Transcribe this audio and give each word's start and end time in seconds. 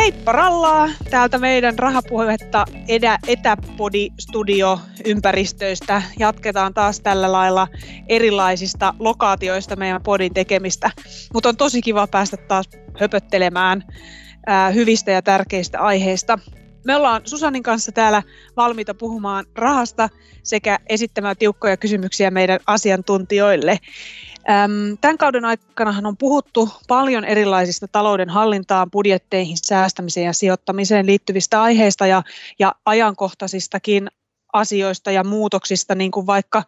Heippa 0.00 0.32
rallaa! 0.32 0.88
Täältä 1.10 1.38
meidän 1.38 1.78
rahapuhetta 1.78 2.64
edä, 2.88 3.18
etäpodi-studio 3.26 4.80
ympäristöistä. 5.04 6.02
Jatketaan 6.18 6.74
taas 6.74 7.00
tällä 7.00 7.32
lailla 7.32 7.68
erilaisista 8.08 8.94
lokaatioista 8.98 9.76
meidän 9.76 10.02
podin 10.02 10.34
tekemistä. 10.34 10.90
Mutta 11.34 11.48
on 11.48 11.56
tosi 11.56 11.82
kiva 11.82 12.06
päästä 12.06 12.36
taas 12.36 12.68
höpöttelemään 13.00 13.84
ää, 14.46 14.70
hyvistä 14.70 15.10
ja 15.10 15.22
tärkeistä 15.22 15.80
aiheista. 15.80 16.38
Me 16.84 16.96
ollaan 16.96 17.22
Susanin 17.24 17.62
kanssa 17.62 17.92
täällä 17.92 18.22
valmiita 18.56 18.94
puhumaan 18.94 19.44
rahasta 19.54 20.08
sekä 20.42 20.78
esittämään 20.88 21.36
tiukkoja 21.36 21.76
kysymyksiä 21.76 22.30
meidän 22.30 22.60
asiantuntijoille. 22.66 23.78
Tämän 25.00 25.18
kauden 25.18 25.44
aikana 25.44 25.94
on 26.04 26.16
puhuttu 26.16 26.68
paljon 26.88 27.24
erilaisista 27.24 27.88
talouden 27.88 28.30
hallintaan, 28.30 28.90
budjetteihin, 28.90 29.56
säästämiseen 29.64 30.26
ja 30.26 30.32
sijoittamiseen 30.32 31.06
liittyvistä 31.06 31.62
aiheista 31.62 32.06
ja, 32.06 32.22
ja 32.58 32.74
ajankohtaisistakin 32.84 34.08
asioista 34.52 35.10
ja 35.10 35.24
muutoksista, 35.24 35.94
niin 35.94 36.10
kuin 36.10 36.26
vaikka 36.26 36.62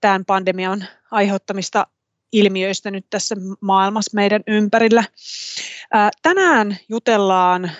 tämän 0.00 0.24
pandemian 0.24 0.84
aiheuttamista 1.10 1.86
ilmiöistä 2.32 2.90
nyt 2.90 3.06
tässä 3.10 3.34
maailmassa 3.60 4.10
meidän 4.14 4.42
ympärillä. 4.46 5.04
Tänään 6.22 6.76
jutellaan 6.88 7.70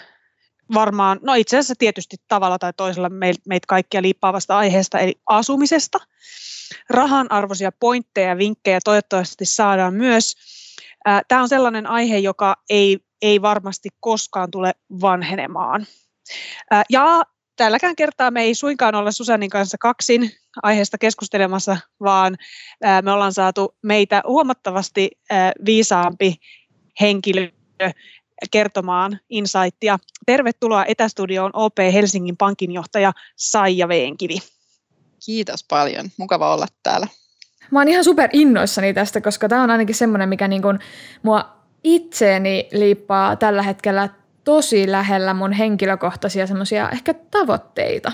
varmaan, 0.74 1.18
no 1.22 1.34
itse 1.34 1.56
asiassa 1.56 1.74
tietysti 1.78 2.16
tavalla 2.28 2.58
tai 2.58 2.72
toisella 2.76 3.08
meitä 3.48 3.66
kaikkia 3.68 4.02
liippaavasta 4.02 4.58
aiheesta, 4.58 4.98
eli 4.98 5.14
asumisesta. 5.26 5.98
Rahan 6.90 7.32
arvoisia 7.32 7.72
pointteja 7.80 8.28
ja 8.28 8.38
vinkkejä 8.38 8.78
toivottavasti 8.84 9.44
saadaan 9.44 9.94
myös. 9.94 10.34
Tämä 11.28 11.42
on 11.42 11.48
sellainen 11.48 11.86
aihe, 11.86 12.18
joka 12.18 12.56
ei, 12.70 12.98
ei 13.22 13.42
varmasti 13.42 13.88
koskaan 14.00 14.50
tule 14.50 14.72
vanhenemaan. 15.00 15.86
Ja 16.90 17.22
tälläkään 17.56 17.96
kertaa 17.96 18.30
me 18.30 18.42
ei 18.42 18.54
suinkaan 18.54 18.94
olla 18.94 19.12
Susannin 19.12 19.50
kanssa 19.50 19.78
kaksin 19.78 20.30
aiheesta 20.62 20.98
keskustelemassa, 20.98 21.76
vaan 22.00 22.36
me 23.02 23.12
ollaan 23.12 23.32
saatu 23.32 23.76
meitä 23.82 24.22
huomattavasti 24.26 25.10
viisaampi 25.64 26.36
henkilö 27.00 27.48
kertomaan 28.50 29.18
insightia. 29.30 29.98
Tervetuloa 30.26 30.84
Etästudioon 30.84 31.50
OP 31.54 31.78
Helsingin 31.92 32.36
pankinjohtaja 32.36 33.12
Saija 33.36 33.88
Veenkivi. 33.88 34.38
Kiitos 35.26 35.64
paljon. 35.64 36.10
Mukava 36.16 36.54
olla 36.54 36.66
täällä. 36.82 37.06
Mä 37.70 37.80
oon 37.80 37.88
ihan 37.88 38.04
super 38.04 38.30
innoissani 38.32 38.94
tästä, 38.94 39.20
koska 39.20 39.48
tämä 39.48 39.62
on 39.62 39.70
ainakin 39.70 39.94
semmoinen, 39.94 40.28
mikä 40.28 40.48
niin 40.48 40.62
kun 40.62 40.78
mua 41.22 41.52
itseeni 41.84 42.68
liippaa 42.72 43.36
tällä 43.36 43.62
hetkellä 43.62 44.08
tosi 44.44 44.90
lähellä 44.90 45.34
mun 45.34 45.52
henkilökohtaisia 45.52 46.46
semmoisia 46.46 46.90
ehkä 46.90 47.14
tavoitteita. 47.14 48.12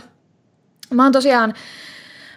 Mä 0.94 1.02
oon 1.02 1.12
tosiaan 1.12 1.54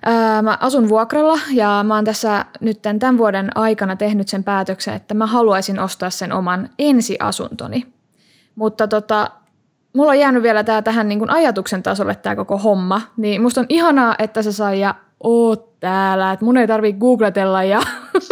Ää, 0.05 0.41
mä 0.41 0.57
asun 0.61 0.89
vuokralla 0.89 1.39
ja 1.53 1.83
mä 1.87 1.95
oon 1.95 2.05
tässä 2.05 2.45
nyt 2.59 2.81
tämän 2.81 3.17
vuoden 3.17 3.57
aikana 3.57 3.95
tehnyt 3.95 4.27
sen 4.27 4.43
päätöksen, 4.43 4.93
että 4.93 5.13
mä 5.13 5.25
haluaisin 5.25 5.79
ostaa 5.79 6.09
sen 6.09 6.33
oman 6.33 6.69
ensiasuntoni. 6.79 7.87
Mutta 8.55 8.87
tota, 8.87 9.31
mulla 9.93 10.11
on 10.11 10.19
jäänyt 10.19 10.43
vielä 10.43 10.63
tää 10.63 10.81
tähän 10.81 11.09
niin 11.09 11.29
ajatuksen 11.29 11.83
tasolle 11.83 12.15
tämä 12.15 12.35
koko 12.35 12.57
homma, 12.57 13.01
niin 13.17 13.41
musta 13.41 13.61
on 13.61 13.65
ihanaa, 13.69 14.15
että 14.19 14.41
se 14.41 14.51
sai 14.51 14.79
ja 14.79 14.95
oot 15.23 15.79
täällä, 15.79 16.31
että 16.31 16.45
mun 16.45 16.57
ei 16.57 16.67
tarvitse 16.67 16.99
googletella 16.99 17.63
ja 17.63 17.81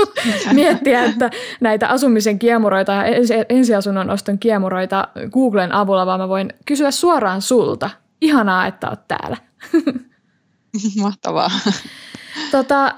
miettiä, 0.54 1.04
että 1.04 1.30
näitä 1.62 1.88
asumisen 1.88 2.40
kiemuroita 2.40 2.92
ja 2.92 3.04
ensiasunnon 3.50 4.10
oston 4.10 4.40
kiemuroita 4.40 5.08
Googlen 5.32 5.72
avulla, 5.72 6.06
vaan 6.06 6.20
mä 6.20 6.30
voin 6.30 6.54
kysyä 6.66 6.92
suoraan 6.92 7.42
sulta. 7.42 7.90
Ihanaa, 8.22 8.68
että 8.68 8.90
oot 8.90 9.08
täällä. 9.08 9.38
Mahtavaa. 11.02 11.52
Tota, 12.52 12.96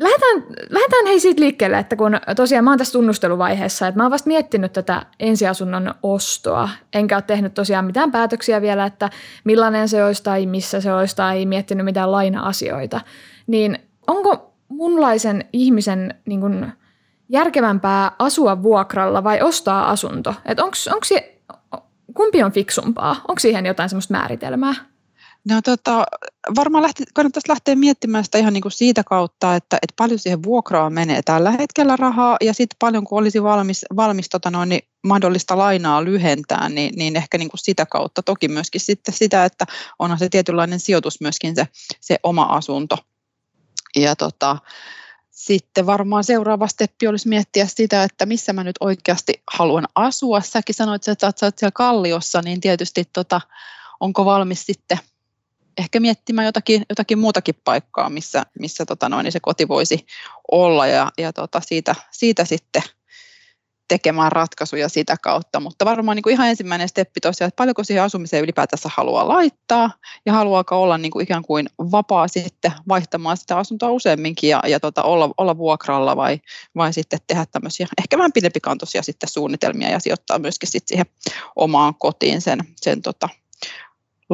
lähdetään, 0.00 0.42
lähdetään 0.70 1.06
hei 1.06 1.20
siitä 1.20 1.40
liikkeelle, 1.40 1.78
että 1.78 1.96
kun 1.96 2.20
tosiaan 2.36 2.64
mä 2.64 2.70
oon 2.70 2.78
tässä 2.78 2.92
tunnusteluvaiheessa, 2.92 3.86
että 3.86 3.98
mä 3.98 4.04
oon 4.04 4.12
vasta 4.12 4.28
miettinyt 4.28 4.72
tätä 4.72 5.06
ensiasunnon 5.20 5.94
ostoa, 6.02 6.68
enkä 6.92 7.16
ole 7.16 7.22
tehnyt 7.22 7.54
tosiaan 7.54 7.84
mitään 7.84 8.12
päätöksiä 8.12 8.62
vielä, 8.62 8.86
että 8.86 9.10
millainen 9.44 9.88
se 9.88 10.04
olisi 10.04 10.22
tai 10.22 10.46
missä 10.46 10.80
se 10.80 10.94
olisi 10.94 11.16
tai 11.16 11.46
miettinyt 11.46 11.84
mitään 11.84 12.12
laina-asioita, 12.12 13.00
niin 13.46 13.78
onko 14.06 14.54
munlaisen 14.68 15.44
ihmisen 15.52 16.14
niin 16.26 16.40
kun, 16.40 16.72
järkevämpää 17.28 18.12
asua 18.18 18.62
vuokralla 18.62 19.24
vai 19.24 19.42
ostaa 19.42 19.90
asunto? 19.90 20.34
Että 20.44 20.64
onko 20.64 21.04
se, 21.04 21.38
kumpi 22.14 22.42
on 22.42 22.52
fiksumpaa? 22.52 23.16
Onko 23.28 23.38
siihen 23.38 23.66
jotain 23.66 23.88
semmoista 23.88 24.14
määritelmää? 24.14 24.74
No 25.48 25.62
tota, 25.62 26.06
varmaan 26.56 26.82
lähti, 26.82 27.04
kannattaisi 27.14 27.48
lähteä 27.48 27.76
miettimään 27.76 28.24
sitä 28.24 28.38
ihan 28.38 28.52
niin 28.52 28.62
kuin 28.62 28.72
siitä 28.72 29.04
kautta, 29.04 29.56
että, 29.56 29.76
että 29.76 29.94
paljon 29.96 30.18
siihen 30.18 30.42
vuokraan 30.42 30.92
menee 30.92 31.22
tällä 31.22 31.50
hetkellä 31.50 31.96
rahaa 31.96 32.36
ja 32.40 32.54
sitten 32.54 32.76
paljon 32.78 33.04
kun 33.04 33.18
olisi 33.18 33.42
valmis, 33.42 33.84
valmis 33.96 34.28
tota 34.28 34.50
noin, 34.50 34.68
niin 34.68 34.82
mahdollista 35.04 35.58
lainaa 35.58 36.04
lyhentää, 36.04 36.68
niin, 36.68 36.94
niin 36.96 37.16
ehkä 37.16 37.38
niin 37.38 37.48
kuin 37.48 37.58
sitä 37.58 37.86
kautta. 37.86 38.22
Toki 38.22 38.48
myöskin 38.48 38.80
sitten 38.80 39.14
sitä, 39.14 39.44
että 39.44 39.66
onhan 39.98 40.18
se 40.18 40.28
tietynlainen 40.28 40.80
sijoitus 40.80 41.20
myöskin 41.20 41.54
se, 41.54 41.68
se 42.00 42.18
oma 42.22 42.42
asunto. 42.42 42.98
Ja 43.96 44.16
tota, 44.16 44.58
sitten 45.30 45.86
varmaan 45.86 46.24
seuraava 46.24 46.66
steppi 46.66 47.06
olisi 47.06 47.28
miettiä 47.28 47.66
sitä, 47.66 48.02
että 48.04 48.26
missä 48.26 48.52
mä 48.52 48.64
nyt 48.64 48.76
oikeasti 48.80 49.42
haluan 49.52 49.88
asua. 49.94 50.40
Säkin 50.40 50.74
sanoit, 50.74 51.08
että 51.08 51.32
sä 51.36 51.46
oot 51.46 51.58
siellä 51.58 51.72
Kalliossa, 51.74 52.42
niin 52.42 52.60
tietysti 52.60 53.04
tota, 53.12 53.40
onko 54.00 54.24
valmis 54.24 54.66
sitten– 54.66 54.98
ehkä 55.78 56.00
miettimään 56.00 56.46
jotakin, 56.46 56.82
jotakin 56.88 57.18
muutakin 57.18 57.54
paikkaa, 57.64 58.10
missä, 58.10 58.42
missä 58.58 58.86
tota 58.86 59.08
noin, 59.08 59.24
niin 59.24 59.32
se 59.32 59.40
koti 59.40 59.68
voisi 59.68 60.06
olla 60.52 60.86
ja, 60.86 61.10
ja 61.18 61.32
tota 61.32 61.60
siitä, 61.60 61.94
siitä 62.10 62.44
sitten 62.44 62.82
tekemään 63.92 64.32
ratkaisuja 64.32 64.88
sitä 64.88 65.16
kautta. 65.22 65.60
Mutta 65.60 65.84
varmaan 65.84 66.16
niin 66.16 66.22
kuin 66.22 66.32
ihan 66.32 66.48
ensimmäinen 66.48 66.88
steppi 66.88 67.20
tosiaan, 67.20 67.48
että 67.48 67.56
paljonko 67.56 67.84
siihen 67.84 68.02
asumiseen 68.02 68.44
ylipäätänsä 68.44 68.90
haluaa 68.96 69.28
laittaa 69.28 69.90
ja 70.26 70.32
haluaako 70.32 70.82
olla 70.82 70.98
niin 70.98 71.10
kuin 71.10 71.22
ikään 71.22 71.42
kuin 71.42 71.68
vapaa 71.78 72.28
sitten 72.28 72.72
vaihtamaan 72.88 73.36
sitä 73.36 73.56
asuntoa 73.56 73.90
useamminkin 73.90 74.50
ja, 74.50 74.62
ja 74.66 74.80
tota, 74.80 75.02
olla, 75.02 75.30
olla 75.38 75.58
vuokralla 75.58 76.16
vai, 76.16 76.40
vai 76.76 76.92
sitten 76.92 77.18
tehdä 77.26 77.46
tämmöisiä 77.46 77.86
ehkä 77.98 78.18
vähän 78.18 78.32
pidempikantoisia 78.32 79.02
sitten 79.02 79.28
suunnitelmia 79.28 79.90
ja 79.90 80.00
sijoittaa 80.00 80.38
myöskin 80.38 80.68
sitten 80.68 80.88
siihen 80.88 81.06
omaan 81.56 81.94
kotiin 81.94 82.40
sen, 82.40 82.58
sen 82.76 83.02
tota, 83.02 83.28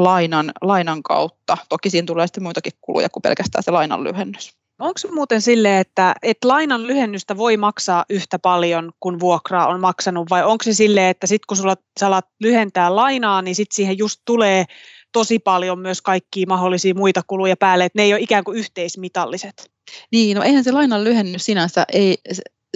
lainan, 0.04 0.52
lainan 0.62 1.02
kautta. 1.02 1.56
Toki 1.68 1.90
siinä 1.90 2.06
tulee 2.06 2.26
sitten 2.26 2.42
muitakin 2.42 2.72
kuluja 2.80 3.08
kuin 3.08 3.22
pelkästään 3.22 3.62
se 3.62 3.70
lainan 3.70 4.04
lyhennys. 4.04 4.52
Onko 4.78 5.00
muuten 5.12 5.42
sille, 5.42 5.80
että, 5.80 6.14
että 6.22 6.48
lainan 6.48 6.86
lyhennystä 6.86 7.36
voi 7.36 7.56
maksaa 7.56 8.04
yhtä 8.10 8.38
paljon 8.38 8.92
kuin 9.00 9.20
vuokraa 9.20 9.66
on 9.66 9.80
maksanut, 9.80 10.30
vai 10.30 10.44
onko 10.44 10.64
se 10.64 10.74
sille, 10.74 11.10
että 11.10 11.26
sitten 11.26 11.46
kun 11.48 11.56
sulla, 11.56 11.76
sä 12.00 12.06
alat 12.06 12.26
lyhentää 12.40 12.96
lainaa, 12.96 13.42
niin 13.42 13.54
sitten 13.54 13.74
siihen 13.74 13.98
just 13.98 14.20
tulee 14.24 14.64
tosi 15.12 15.38
paljon 15.38 15.78
myös 15.78 16.02
kaikkia 16.02 16.46
mahdollisia 16.48 16.94
muita 16.94 17.22
kuluja 17.26 17.56
päälle, 17.56 17.84
että 17.84 17.98
ne 17.98 18.02
ei 18.02 18.12
ole 18.12 18.20
ikään 18.20 18.44
kuin 18.44 18.58
yhteismitalliset? 18.58 19.70
Niin, 20.12 20.36
no 20.36 20.42
eihän 20.42 20.64
se 20.64 20.72
lainan 20.72 21.04
lyhennys 21.04 21.44
sinänsä, 21.44 21.84
ei, 21.92 22.18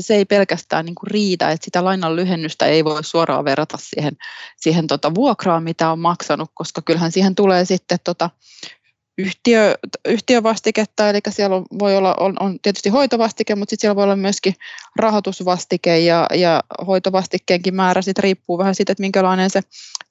se 0.01 0.15
ei 0.15 0.25
pelkästään 0.25 0.85
niin 0.85 0.95
kuin 0.95 1.11
riitä, 1.11 1.51
että 1.51 1.65
sitä 1.65 1.85
lainan 1.85 2.17
lyhennystä 2.17 2.67
ei 2.67 2.85
voi 2.85 3.05
suoraan 3.05 3.45
verrata 3.45 3.79
siihen, 3.81 4.17
siihen 4.57 4.87
tota 4.87 5.15
vuokraan, 5.15 5.63
mitä 5.63 5.93
on 5.93 5.99
maksanut, 5.99 6.51
koska 6.55 6.83
kyllähän 6.83 7.13
siihen 7.13 7.35
tulee 7.35 7.65
sitten 7.65 7.99
tota 8.05 8.31
yhtiö, 9.19 9.75
yhtiövastiketta, 10.09 11.11
eli 11.11 11.21
siellä 11.29 11.57
on, 11.57 11.65
voi 11.79 11.97
olla, 11.97 12.15
on, 12.21 12.37
on 12.41 12.59
tietysti 12.63 12.89
hoitovastike, 12.89 13.55
mutta 13.55 13.71
sitten 13.71 13.81
siellä 13.81 13.97
voi 13.97 14.05
olla 14.05 14.17
myöskin 14.17 14.55
rahoitusvastike 14.97 15.99
ja, 15.99 16.27
ja 16.35 16.63
hoitovastikkeenkin 16.87 17.75
määrä 17.75 18.03
sitten 18.03 18.23
riippuu 18.25 18.59
vähän 18.59 18.75
siitä, 18.75 18.93
että 18.93 19.01
minkälainen 19.01 19.51
se 19.51 19.61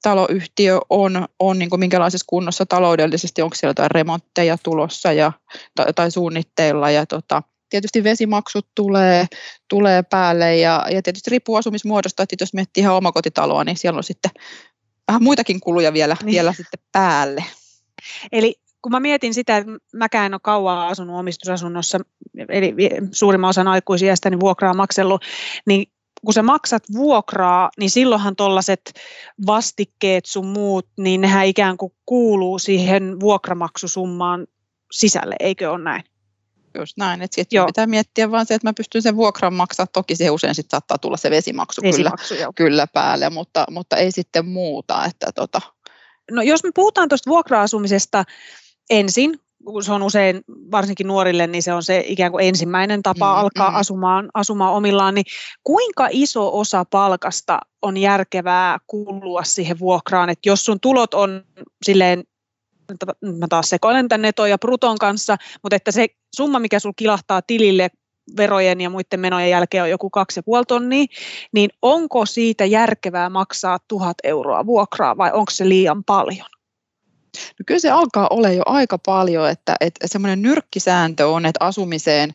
taloyhtiö 0.02 0.80
on, 0.90 1.28
on 1.38 1.58
niin 1.58 1.70
kuin 1.70 1.80
minkälaisessa 1.80 2.24
kunnossa 2.28 2.66
taloudellisesti, 2.66 3.42
onko 3.42 3.54
siellä 3.54 3.70
jotain 3.70 3.90
remontteja 3.90 4.58
tulossa 4.62 5.12
ja, 5.12 5.32
tai, 5.74 5.92
tai 5.92 6.10
suunnitteilla 6.10 6.90
ja 6.90 7.06
tota, 7.06 7.42
tietysti 7.72 8.04
vesimaksut 8.04 8.68
tulee, 8.74 9.26
tulee 9.68 10.02
päälle 10.02 10.56
ja, 10.56 10.86
ja 10.90 11.02
tietysti 11.02 11.30
riippuu 11.30 11.56
asumismuodosta, 11.56 12.22
että 12.22 12.36
jos 12.40 12.54
miettii 12.54 12.80
ihan 12.80 12.96
omakotitaloa, 12.96 13.64
niin 13.64 13.76
siellä 13.76 13.98
on 13.98 14.04
sitten 14.04 14.30
vähän 15.08 15.22
muitakin 15.22 15.60
kuluja 15.60 15.92
vielä, 15.92 16.16
niin. 16.22 16.32
vielä 16.32 16.52
sitten 16.52 16.80
päälle. 16.92 17.44
Eli 18.32 18.54
kun 18.82 18.92
mä 18.92 19.00
mietin 19.00 19.34
sitä, 19.34 19.56
että 19.56 19.72
mäkään 19.94 20.26
en 20.26 20.34
ole 20.34 20.40
kauan 20.42 20.88
asunut 20.88 21.18
omistusasunnossa, 21.18 21.98
eli 22.48 22.74
suurimman 23.12 23.50
osan 23.50 23.68
aikuisiästäni 23.68 24.40
vuokraa 24.40 24.74
maksellut, 24.74 25.24
niin 25.66 25.86
kun 26.24 26.34
sä 26.34 26.42
maksat 26.42 26.82
vuokraa, 26.92 27.70
niin 27.78 27.90
silloinhan 27.90 28.36
tuollaiset 28.36 28.80
vastikkeet 29.46 30.26
sun 30.26 30.46
muut, 30.46 30.86
niin 30.98 31.20
nehän 31.20 31.46
ikään 31.46 31.76
kuin 31.76 31.92
kuuluu 32.06 32.58
siihen 32.58 33.20
vuokramaksusummaan 33.20 34.46
sisälle, 34.92 35.36
eikö 35.40 35.70
ole 35.70 35.84
näin? 35.84 36.04
Just 36.78 36.96
näin, 36.96 37.22
että 37.22 37.34
sitten 37.34 37.66
pitää 37.66 37.86
miettiä 37.86 38.30
vaan 38.30 38.46
se, 38.46 38.54
että 38.54 38.68
mä 38.68 38.72
pystyn 38.72 39.02
sen 39.02 39.16
vuokran 39.16 39.54
maksaa. 39.54 39.86
Toki 39.86 40.16
se 40.16 40.30
usein 40.30 40.54
sitten 40.54 40.70
saattaa 40.70 40.98
tulla 40.98 41.16
se 41.16 41.30
vesimaksu, 41.30 41.82
vesimaksu 41.82 42.34
kyllä, 42.34 42.52
kyllä 42.54 42.86
päälle, 42.86 43.30
mutta, 43.30 43.64
mutta 43.70 43.96
ei 43.96 44.12
sitten 44.12 44.46
muuta. 44.46 45.04
Että 45.04 45.32
tota. 45.34 45.60
No 46.30 46.42
jos 46.42 46.64
me 46.64 46.70
puhutaan 46.74 47.08
tuosta 47.08 47.30
vuokra-asumisesta 47.30 48.24
ensin, 48.90 49.40
kun 49.64 49.84
se 49.84 49.92
on 49.92 50.02
usein, 50.02 50.40
varsinkin 50.70 51.06
nuorille, 51.06 51.46
niin 51.46 51.62
se 51.62 51.72
on 51.72 51.82
se 51.82 52.04
ikään 52.06 52.32
kuin 52.32 52.46
ensimmäinen 52.46 53.02
tapa 53.02 53.32
mm, 53.32 53.38
alkaa 53.38 53.70
mm. 53.70 53.76
Asumaan, 53.76 54.28
asumaan 54.34 54.72
omillaan, 54.72 55.14
niin 55.14 55.24
kuinka 55.64 56.08
iso 56.10 56.58
osa 56.58 56.84
palkasta 56.84 57.58
on 57.82 57.96
järkevää 57.96 58.78
kulua 58.86 59.44
siihen 59.44 59.78
vuokraan, 59.78 60.30
että 60.30 60.48
jos 60.48 60.64
sun 60.64 60.80
tulot 60.80 61.14
on 61.14 61.44
silleen 61.84 62.24
mä 63.38 63.46
taas 63.48 63.70
sekoilen 63.70 64.08
tämän 64.08 64.22
neto 64.22 64.46
ja 64.46 64.58
bruton 64.58 64.98
kanssa, 64.98 65.36
mutta 65.62 65.76
että 65.76 65.92
se 65.92 66.08
summa, 66.36 66.58
mikä 66.58 66.78
sulla 66.78 66.94
kilahtaa 66.96 67.42
tilille 67.42 67.88
verojen 68.36 68.80
ja 68.80 68.90
muiden 68.90 69.20
menojen 69.20 69.50
jälkeen 69.50 69.82
on 69.82 69.90
joku 69.90 70.10
2,5 70.60 70.64
tonnia, 70.68 71.06
niin 71.52 71.70
onko 71.82 72.26
siitä 72.26 72.64
järkevää 72.64 73.30
maksaa 73.30 73.78
tuhat 73.88 74.16
euroa 74.24 74.66
vuokraa 74.66 75.16
vai 75.16 75.30
onko 75.32 75.50
se 75.50 75.68
liian 75.68 76.04
paljon? 76.04 76.46
No 77.58 77.62
kyllä 77.66 77.80
se 77.80 77.90
alkaa 77.90 78.26
olla 78.30 78.50
jo 78.50 78.62
aika 78.66 78.98
paljon, 78.98 79.50
että, 79.50 79.76
että 79.80 80.08
semmoinen 80.08 80.42
nyrkkisääntö 80.42 81.28
on, 81.28 81.46
että 81.46 81.64
asumiseen 81.64 82.32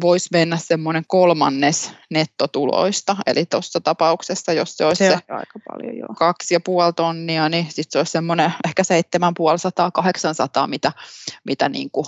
voisi 0.00 0.28
mennä 0.32 0.56
semmoinen 0.56 1.04
kolmannes 1.06 1.92
nettotuloista. 2.10 3.16
Eli 3.26 3.46
tuossa 3.46 3.80
tapauksessa, 3.80 4.52
jos 4.52 4.76
se 4.76 4.84
olisi 4.84 5.04
se, 5.04 5.10
se 5.10 5.34
aika 5.34 5.58
paljon, 5.70 5.98
joo. 5.98 6.08
kaksi 6.18 6.54
ja 6.54 6.60
puoli 6.60 6.92
tonnia, 6.92 7.48
niin 7.48 7.64
sitten 7.64 7.92
se 7.92 7.98
olisi 7.98 8.12
semmoinen 8.12 8.52
ehkä 8.68 8.84
seitsemän 8.84 9.34
puolisataa, 9.34 9.90
kahdeksansataa, 9.90 10.66
mitä, 10.66 10.92
mitä 11.44 11.68
niin 11.68 11.90
kuin 11.90 12.06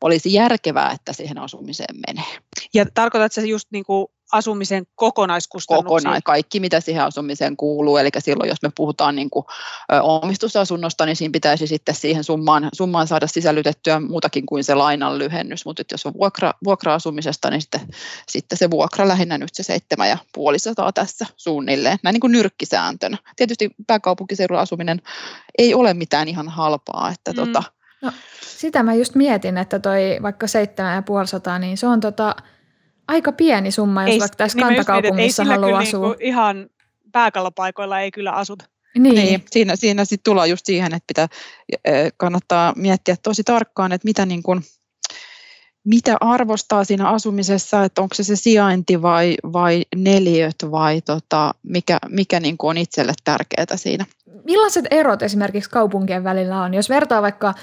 olisi 0.00 0.32
järkevää, 0.32 0.92
että 0.92 1.12
siihen 1.12 1.38
asumiseen 1.38 1.96
menee. 2.06 2.38
Ja 2.74 2.86
tarkoitatko 2.94 3.34
se 3.34 3.46
just 3.46 3.68
niin 3.70 3.84
kuin 3.84 4.06
asumisen 4.32 4.86
kokonaiskustannuksia? 4.94 5.88
Kokonaan, 5.88 6.22
kaikki 6.24 6.60
mitä 6.60 6.80
siihen 6.80 7.04
asumiseen 7.04 7.56
kuuluu, 7.56 7.96
eli 7.96 8.08
silloin 8.18 8.48
jos 8.48 8.62
me 8.62 8.70
puhutaan 8.76 9.16
niin 9.16 9.30
kuin, 9.30 9.44
omistusasunnosta, 10.02 11.06
niin 11.06 11.16
siinä 11.16 11.32
pitäisi 11.32 11.66
sitten 11.66 11.94
siihen 11.94 12.24
summaan, 12.24 12.68
summaan 12.72 13.06
saada 13.06 13.26
sisällytettyä 13.26 14.00
muutakin 14.00 14.46
kuin 14.46 14.64
se 14.64 14.74
lainan 14.74 15.18
lyhennys, 15.18 15.64
mutta 15.64 15.82
jos 15.92 16.06
on 16.06 16.14
vuokra, 16.14 16.52
vuokra-asumisesta, 16.64 17.50
niin 17.50 17.60
sitten, 17.60 17.80
sitten 18.28 18.58
se 18.58 18.70
vuokra 18.70 19.08
lähinnä 19.08 19.38
nyt 19.38 19.54
se 19.54 19.62
seitsemän 19.62 20.08
ja 20.08 20.18
puolisataa 20.34 20.92
tässä 20.92 21.26
suunnilleen, 21.36 21.98
näin 22.02 22.14
niin 22.14 22.20
kuin 22.20 22.32
nyrkkisääntönä. 22.32 23.18
Tietysti 23.36 23.70
pääkaupunkiseudulla 23.86 24.60
asuminen 24.60 25.02
ei 25.58 25.74
ole 25.74 25.94
mitään 25.94 26.28
ihan 26.28 26.48
halpaa, 26.48 27.10
että 27.10 27.32
mm. 27.32 27.36
tota, 27.36 27.62
No, 28.02 28.12
sitä 28.42 28.82
mä 28.82 28.94
just 28.94 29.14
mietin, 29.14 29.58
että 29.58 29.78
toi 29.78 30.18
vaikka 30.22 30.46
7500, 30.46 31.58
niin 31.58 31.76
se 31.76 31.86
on 31.86 32.00
tota, 32.00 32.36
aika 33.08 33.32
pieni 33.32 33.70
summa, 33.70 34.02
jos 34.02 34.10
ei, 34.10 34.20
vaikka 34.20 34.36
tässä 34.36 34.58
niin 34.58 34.66
kantakaupungissa 34.66 35.44
mietin, 35.44 35.60
haluaa 35.60 35.80
asua. 35.80 36.08
Niinku 36.08 36.24
ihan 36.24 36.70
pääkallopaikoilla 37.12 38.00
ei 38.00 38.10
kyllä 38.10 38.32
asuta. 38.32 38.64
Niin. 38.98 39.14
niin 39.14 39.44
siinä, 39.50 39.76
siinä 39.76 40.04
sitten 40.04 40.24
tullaan 40.24 40.50
just 40.50 40.66
siihen, 40.66 40.94
että 40.94 41.06
pitää, 41.06 41.28
kannattaa 42.16 42.72
miettiä 42.76 43.16
tosi 43.22 43.44
tarkkaan, 43.44 43.92
että 43.92 44.08
mitä, 44.08 44.26
niin 44.26 44.42
kun, 44.42 44.62
mitä 45.84 46.16
arvostaa 46.20 46.84
siinä 46.84 47.08
asumisessa, 47.08 47.84
että 47.84 48.02
onko 48.02 48.14
se 48.14 48.24
se 48.24 48.36
sijainti 48.36 49.02
vai, 49.02 49.34
vai 49.52 49.84
neliöt 49.96 50.56
vai 50.70 51.00
tota, 51.00 51.54
mikä, 51.62 51.98
mikä 52.08 52.40
niin 52.40 52.56
on 52.58 52.78
itselle 52.78 53.12
tärkeää 53.24 53.76
siinä. 53.76 54.06
Millaiset 54.44 54.84
erot 54.90 55.22
esimerkiksi 55.22 55.70
kaupunkien 55.70 56.24
välillä 56.24 56.62
on? 56.62 56.74
Jos 56.74 56.88
vertaa 56.88 57.22
vaikka 57.22 57.54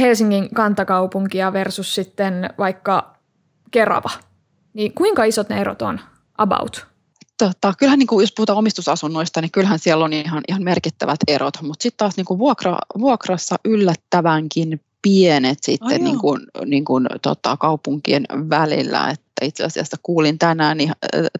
Helsingin 0.00 0.48
kantakaupunkia 0.54 1.52
versus 1.52 1.94
sitten 1.94 2.50
vaikka 2.58 3.14
Kerava, 3.70 4.10
niin 4.74 4.94
kuinka 4.94 5.24
isot 5.24 5.48
ne 5.48 5.60
erot 5.60 5.82
on 5.82 6.00
about? 6.38 6.86
Tota, 7.38 7.74
kyllähän 7.78 7.98
niin 7.98 8.06
kuin, 8.06 8.22
jos 8.22 8.32
puhutaan 8.36 8.58
omistusasunnoista, 8.58 9.40
niin 9.40 9.50
kyllähän 9.50 9.78
siellä 9.78 10.04
on 10.04 10.12
ihan, 10.12 10.42
ihan 10.48 10.62
merkittävät 10.62 11.20
erot, 11.28 11.54
mutta 11.62 11.82
sitten 11.82 11.98
taas 11.98 12.16
niin 12.16 12.24
kuin 12.24 12.38
vuokra, 12.38 12.78
vuokrassa 12.98 13.56
yllättävänkin 13.64 14.80
pienet 15.02 15.58
sitten 15.62 16.00
oh, 16.00 16.04
niin 16.04 16.18
kuin, 16.18 16.40
niin 16.66 16.84
kuin, 16.84 17.06
tota, 17.22 17.56
kaupunkien 17.56 18.24
välillä. 18.30 19.10
Että 19.10 19.44
itse 19.44 19.64
asiassa 19.64 19.96
kuulin 20.02 20.38
tänään, 20.38 20.78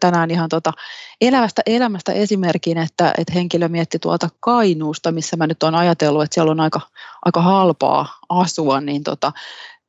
tänään 0.01 0.31
ihan 0.31 0.49
tota 0.49 0.73
elävästä 1.21 1.63
elämästä 1.67 2.13
esimerkin, 2.13 2.79
että, 2.79 3.13
että 3.19 3.33
henkilö 3.33 3.69
mietti 3.69 3.99
tuolta 3.99 4.29
Kainuusta, 4.41 5.13
missä 5.13 5.37
mä 5.37 5.47
nyt 5.47 5.63
olen 5.63 5.75
ajatellut, 5.75 6.23
että 6.23 6.35
siellä 6.35 6.51
on 6.51 6.61
aika, 6.61 6.81
aika 7.25 7.43
halpaa 7.43 8.19
asua, 8.29 8.81
niin 8.81 9.03
tota, 9.03 9.33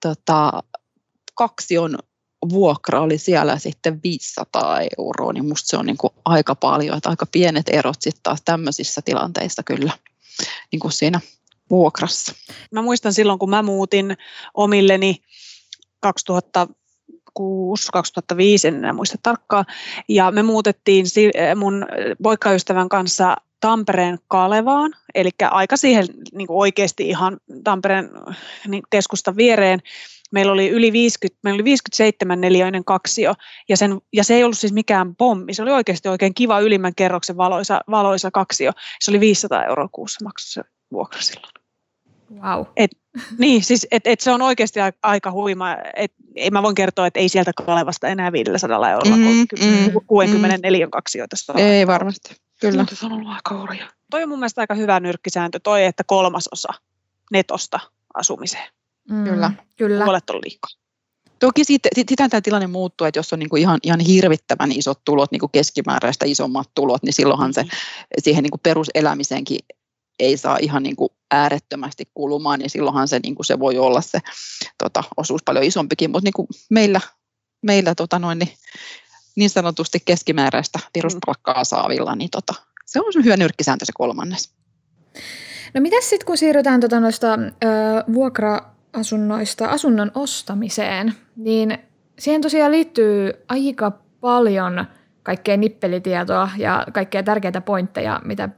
tota, 0.01 0.63
kaksi 1.36 1.77
on 1.77 1.98
vuokra 2.50 3.01
oli 3.01 3.18
siellä 3.18 3.57
sitten 3.57 4.00
500 4.04 4.80
euroa, 4.98 5.33
niin 5.33 5.45
musta 5.45 5.68
se 5.68 5.77
on 5.77 5.86
niin 5.86 5.98
kuin 5.98 6.13
aika 6.25 6.56
paljon, 6.56 6.98
että 6.98 7.10
aika 7.10 7.25
pienet 7.31 7.69
erot 7.69 8.01
sitten 8.01 8.24
taas 8.24 8.42
tämmöisissä 8.45 9.01
tilanteissa 9.01 9.63
kyllä 9.63 9.92
niin 10.72 10.80
kuin 10.80 10.92
siinä 10.92 11.19
vuokrassa. 11.69 12.33
Mä 12.71 12.81
muistan 12.81 13.13
silloin, 13.13 13.39
kun 13.39 13.50
mä 13.50 13.62
muutin 13.62 14.18
omilleni 14.54 15.21
2006, 16.00 17.92
2005, 17.92 18.68
en 18.68 18.75
enää 18.75 18.94
muista 18.94 19.18
tarkkaan, 19.24 19.66
ja 20.10 20.31
me 20.31 20.44
muutettiin 20.44 21.06
mun 21.56 21.86
poikaystävän 22.24 22.89
kanssa 22.89 23.36
Tampereen 23.60 24.19
Kalevaan, 24.27 24.92
eli 25.16 25.30
aika 25.51 25.77
siihen 25.77 26.07
niin 26.33 26.48
oikeasti 26.50 27.10
ihan 27.10 27.38
Tampereen 27.63 28.10
niin 28.68 28.83
keskustan 28.89 29.38
viereen, 29.38 29.80
meillä 30.31 30.51
oli 30.51 30.69
yli 30.69 30.92
50, 30.92 31.39
meillä 31.44 31.57
oli 31.57 31.63
57 31.63 32.42
neliöinen 32.42 32.86
kaksio, 32.86 33.33
ja, 33.69 33.77
sen, 33.77 34.00
ja 34.13 34.24
se 34.24 34.36
ei 34.36 34.44
ollut 34.44 34.57
siis 34.57 34.74
mikään 34.74 35.15
pommi, 35.15 35.54
se 35.54 35.62
oli 35.62 35.72
oikeasti 35.72 36.10
oikein 36.10 36.33
kiva 36.33 36.60
ylimmän 36.60 36.95
kerroksen 36.95 37.38
valoisa, 37.38 37.81
valoisa 37.92 38.31
kaksio. 38.31 38.72
Se 39.00 39.12
oli 39.12 39.19
500 39.19 39.63
euroa 39.63 39.89
kuussa 39.92 40.25
maksu 40.25 40.51
se 40.51 40.62
vuokra 40.92 41.22
silloin. 41.22 41.59
Wow. 42.31 42.66
Et, 42.78 42.92
niin, 43.38 43.64
siis 43.64 43.88
et, 43.92 44.08
et 44.08 44.20
se 44.20 44.31
on 44.31 44.42
oikeasti 44.42 44.80
aika 45.04 45.31
huima. 45.31 45.78
Et, 45.96 46.14
ei 46.36 46.52
mä 46.52 46.64
voin 46.64 46.76
kertoa, 46.76 47.08
että 47.08 47.20
ei 47.20 47.30
sieltä 47.30 47.52
Kalevasta 47.66 48.08
enää 48.08 48.31
500 48.31 48.92
eurolla 48.92 49.15
mm, 49.15 49.48
64 50.08 50.86
mm, 50.86 50.92
kaksioita 50.92 51.36
Ei 51.56 51.88
varmasti, 51.88 52.36
kyllä. 52.62 52.86
Se 52.94 53.06
on 53.06 53.12
ollut 53.12 53.30
aika 53.30 53.60
hurja. 53.62 53.86
Toi 54.12 54.24
on 54.24 54.30
mun 54.30 54.39
mielestä 54.39 54.62
aika 54.62 54.75
hyvä 54.75 55.00
nyrkkisääntö, 55.00 55.60
toi, 55.63 55.86
että 55.86 56.03
kolmasosa 56.03 56.70
netosta 57.32 57.80
asumiseen. 58.13 58.70
Mm, 59.10 59.24
kyllä. 59.24 59.51
kyllä. 59.77 60.03
Puolet 60.03 60.30
on 60.30 60.36
liikaa. 60.36 60.70
Toki 61.39 61.63
sitten, 61.63 61.92
sitten 61.96 62.30
tämä 62.30 62.42
tilanne 62.42 62.68
muuttuu, 62.68 63.08
että 63.08 63.20
jos 63.20 63.34
on 63.34 63.39
niin 63.39 63.50
kuin 63.50 63.62
ihan, 63.62 63.80
ihan 63.84 64.00
hirvittävän 64.00 64.72
isot 64.72 65.00
tulot, 65.06 65.32
niin 65.32 65.39
kuin 65.39 65.51
keskimääräistä 65.51 66.25
isommat 66.25 66.70
tulot, 66.75 67.03
niin 67.03 67.13
silloinhan 67.13 67.53
se 67.53 67.65
siihen 68.24 68.44
niin 68.44 68.51
kuin 68.51 68.62
peruselämiseenkin 68.63 69.60
ei 70.20 70.38
saa 70.38 70.58
ihan 70.62 70.84
niin 70.84 70.96
kuin 70.96 71.10
äärettömästi 71.31 72.03
kulumaan, 72.13 72.59
niin 72.59 72.69
silloinhan 72.69 73.07
se, 73.07 73.19
niin 73.24 73.36
kuin 73.36 73.45
se 73.45 73.59
voi 73.59 73.77
olla 73.77 74.01
se 74.01 74.19
tota, 74.83 75.03
osuus 75.17 75.43
paljon 75.43 75.65
isompikin, 75.65 76.12
mutta 76.12 76.25
niin 76.25 76.33
kuin 76.33 76.48
meillä, 76.69 77.01
meillä 77.62 77.95
tota 77.95 78.19
noin, 78.19 78.39
niin, 78.39 78.53
niin 79.36 79.50
sanotusti 79.50 80.00
keskimääräistä 80.05 80.79
peruspalkkaa 80.93 81.63
saavilla, 81.63 82.15
niin 82.15 82.29
tota, 82.29 82.53
se 82.86 83.00
on 83.00 83.25
hyvä 83.25 83.38
nyrkkisääntö 83.38 83.86
se 83.86 83.91
kolmannes. 83.95 84.53
No 85.74 85.81
mitäs 85.81 86.09
sitten 86.09 86.25
kun 86.25 86.38
siirrytään 86.38 86.79
tota 86.79 87.00
noista, 87.00 87.33
ö, 87.33 87.67
vuokra-asunnoista 88.13 89.65
asunnon 89.65 90.12
ostamiseen, 90.15 91.13
niin 91.36 91.77
siihen 92.19 92.41
tosiaan 92.41 92.71
liittyy 92.71 93.33
aika 93.50 93.91
paljon 94.19 94.86
kaikkea 95.24 95.57
nippelitietoa 95.57 96.50
ja 96.57 96.88
kaikkea 96.93 97.24
tärkeitä 97.24 97.62
pointteja, 97.62 98.21
mitä 98.25 98.50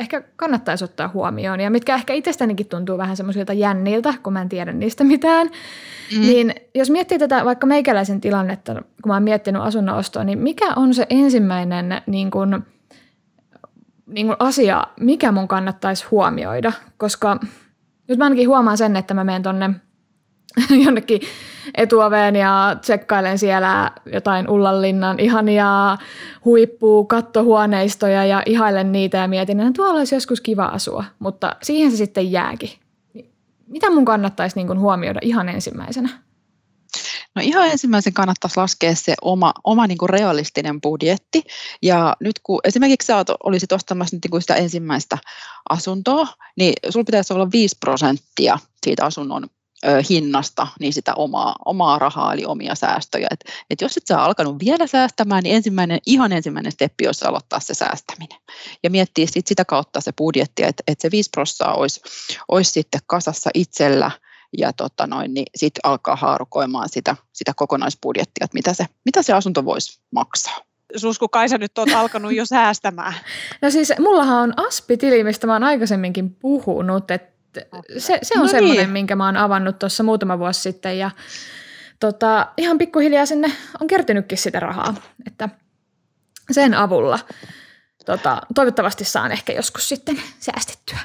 ehkä 0.00 0.22
kannattaisi 0.36 0.84
ottaa 0.84 1.10
huomioon 1.14 1.60
ja 1.60 1.70
mitkä 1.70 1.94
ehkä 1.94 2.12
itsestänikin 2.12 2.66
tuntuu 2.66 2.98
vähän 2.98 3.16
semmoisilta 3.16 3.52
jänniltä, 3.52 4.14
kun 4.22 4.32
mä 4.32 4.42
en 4.42 4.48
tiedä 4.48 4.72
niistä 4.72 5.04
mitään. 5.04 5.46
Mm. 6.16 6.20
Niin 6.20 6.54
jos 6.74 6.90
miettii 6.90 7.18
tätä 7.18 7.44
vaikka 7.44 7.66
meikäläisen 7.66 8.20
tilannetta, 8.20 8.74
kun 8.74 8.82
mä 9.06 9.14
oon 9.14 9.22
miettinyt 9.22 9.62
asunnon 9.62 9.96
ostoa, 9.96 10.24
niin 10.24 10.38
mikä 10.38 10.72
on 10.76 10.94
se 10.94 11.06
ensimmäinen 11.10 12.02
niin 12.06 12.30
kun, 12.30 12.64
niin 14.06 14.26
kun 14.26 14.36
asia, 14.38 14.86
mikä 15.00 15.32
mun 15.32 15.48
kannattaisi 15.48 16.04
huomioida? 16.10 16.72
Koska 16.96 17.40
nyt 18.08 18.18
mä 18.18 18.24
ainakin 18.24 18.48
huomaan 18.48 18.78
sen, 18.78 18.96
että 18.96 19.14
mä 19.14 19.24
menen 19.24 19.42
tonne 19.42 19.70
jonnekin 20.84 21.20
etuoveen 21.74 22.36
ja 22.36 22.76
tsekkailen 22.80 23.38
siellä 23.38 23.90
jotain 24.12 24.50
Ullanlinnan 24.50 25.20
ihania 25.20 25.98
huippuu 26.44 27.04
kattohuoneistoja 27.04 28.24
ja 28.24 28.42
ihailen 28.46 28.92
niitä 28.92 29.18
ja 29.18 29.28
mietin, 29.28 29.60
että 29.60 29.72
tuolla 29.72 29.98
olisi 29.98 30.14
joskus 30.14 30.40
kiva 30.40 30.64
asua, 30.64 31.04
mutta 31.18 31.56
siihen 31.62 31.90
se 31.90 31.96
sitten 31.96 32.32
jääkin. 32.32 32.70
mitä 33.66 33.90
mun 33.90 34.04
kannattaisi 34.04 34.56
niin 34.56 34.66
kuin 34.66 34.80
huomioida 34.80 35.20
ihan 35.22 35.48
ensimmäisenä? 35.48 36.08
No 37.34 37.42
ihan 37.42 37.68
ensimmäisen 37.68 38.12
kannattaisi 38.12 38.56
laskea 38.56 38.94
se 38.94 39.14
oma, 39.22 39.52
oma 39.64 39.86
niin 39.86 39.98
kuin 39.98 40.10
realistinen 40.10 40.80
budjetti. 40.80 41.42
Ja 41.82 42.16
nyt 42.20 42.40
kun 42.42 42.60
esimerkiksi 42.64 43.06
sä 43.06 43.24
olisit 43.44 43.72
ostamassa 43.72 44.16
nyt 44.16 44.24
niin 44.24 44.30
kuin 44.30 44.40
sitä 44.40 44.54
ensimmäistä 44.54 45.18
asuntoa, 45.70 46.26
niin 46.56 46.72
sulla 46.88 47.04
pitäisi 47.04 47.32
olla 47.32 47.48
5 47.52 47.76
prosenttia 47.80 48.58
siitä 48.84 49.04
asunnon 49.04 49.48
hinnasta, 50.10 50.66
niin 50.80 50.92
sitä 50.92 51.14
omaa, 51.14 51.56
omaa 51.64 51.98
rahaa, 51.98 52.34
eli 52.34 52.44
omia 52.44 52.74
säästöjä. 52.74 53.28
Et, 53.30 53.44
et 53.70 53.80
jos 53.80 53.96
et 53.96 54.06
sä 54.06 54.22
alkanut 54.22 54.56
vielä 54.64 54.86
säästämään, 54.86 55.42
niin 55.42 55.56
ensimmäinen, 55.56 55.98
ihan 56.06 56.32
ensimmäinen 56.32 56.72
steppi 56.72 57.06
olisi 57.06 57.24
aloittaa 57.24 57.60
se 57.60 57.74
säästäminen. 57.74 58.38
Ja 58.82 58.90
miettiä 58.90 59.26
sit 59.26 59.46
sitä 59.46 59.64
kautta 59.64 60.00
se 60.00 60.12
budjetti, 60.12 60.62
että 60.62 60.82
et 60.86 61.00
se 61.00 61.10
5 61.10 61.30
prosenttia 61.30 61.72
olisi, 61.72 62.00
olisi 62.48 62.72
sitten 62.72 63.00
kasassa 63.06 63.50
itsellä– 63.54 64.10
ja 64.58 64.72
tota 64.72 65.06
noin, 65.06 65.34
niin 65.34 65.46
sitten 65.56 65.80
alkaa 65.84 66.16
haarukoimaan 66.16 66.88
sitä, 66.88 67.16
sitä 67.32 67.52
kokonaisbudjettia, 67.56 68.44
että 68.44 68.54
mitä 68.54 68.74
se, 68.74 68.86
mitä 69.04 69.22
se 69.22 69.32
asunto 69.32 69.64
voisi 69.64 70.00
maksaa. 70.10 70.58
Susku, 70.96 71.28
kai 71.28 71.48
sä 71.48 71.58
nyt 71.58 71.78
oot 71.78 71.92
alkanut 71.94 72.32
jo 72.32 72.46
säästämään. 72.46 73.14
No 73.62 73.70
siis 73.70 73.92
mullahan 73.98 74.42
on 74.42 74.66
Aspi-tili, 74.66 75.24
mistä 75.24 75.46
mä 75.46 75.52
oon 75.52 75.64
aikaisemminkin 75.64 76.34
puhunut, 76.34 77.10
että 77.10 77.30
se, 77.98 78.18
se 78.22 78.34
on 78.34 78.42
no 78.42 78.48
semmoinen, 78.48 78.84
niin. 78.84 78.90
minkä 78.90 79.16
mä 79.16 79.26
oon 79.26 79.36
avannut 79.36 79.78
tuossa 79.78 80.02
muutama 80.02 80.38
vuosi 80.38 80.60
sitten 80.60 80.98
ja 80.98 81.10
tota, 82.00 82.48
ihan 82.56 82.78
pikkuhiljaa 82.78 83.26
sinne 83.26 83.52
on 83.80 83.86
kertynytkin 83.86 84.38
sitä 84.38 84.60
rahaa, 84.60 84.94
että 85.26 85.48
sen 86.50 86.74
avulla 86.74 87.18
tota, 88.06 88.40
toivottavasti 88.54 89.04
saan 89.04 89.32
ehkä 89.32 89.52
joskus 89.52 89.88
sitten 89.88 90.22
säästettyä. 90.38 90.98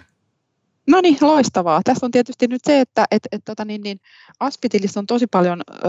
No 0.88 1.02
niin, 1.02 1.18
loistavaa. 1.22 1.82
Tässä 1.84 2.06
on 2.06 2.12
tietysti 2.12 2.48
nyt 2.48 2.62
se, 2.64 2.80
että 2.80 3.06
et, 3.12 3.24
et, 3.32 3.42
tota 3.46 3.66
niin, 3.66 3.82
niin 3.82 4.00
Aspitilissä 4.40 5.00
on 5.00 5.06
tosi 5.06 5.28
paljon 5.28 5.62
ö, 5.70 5.84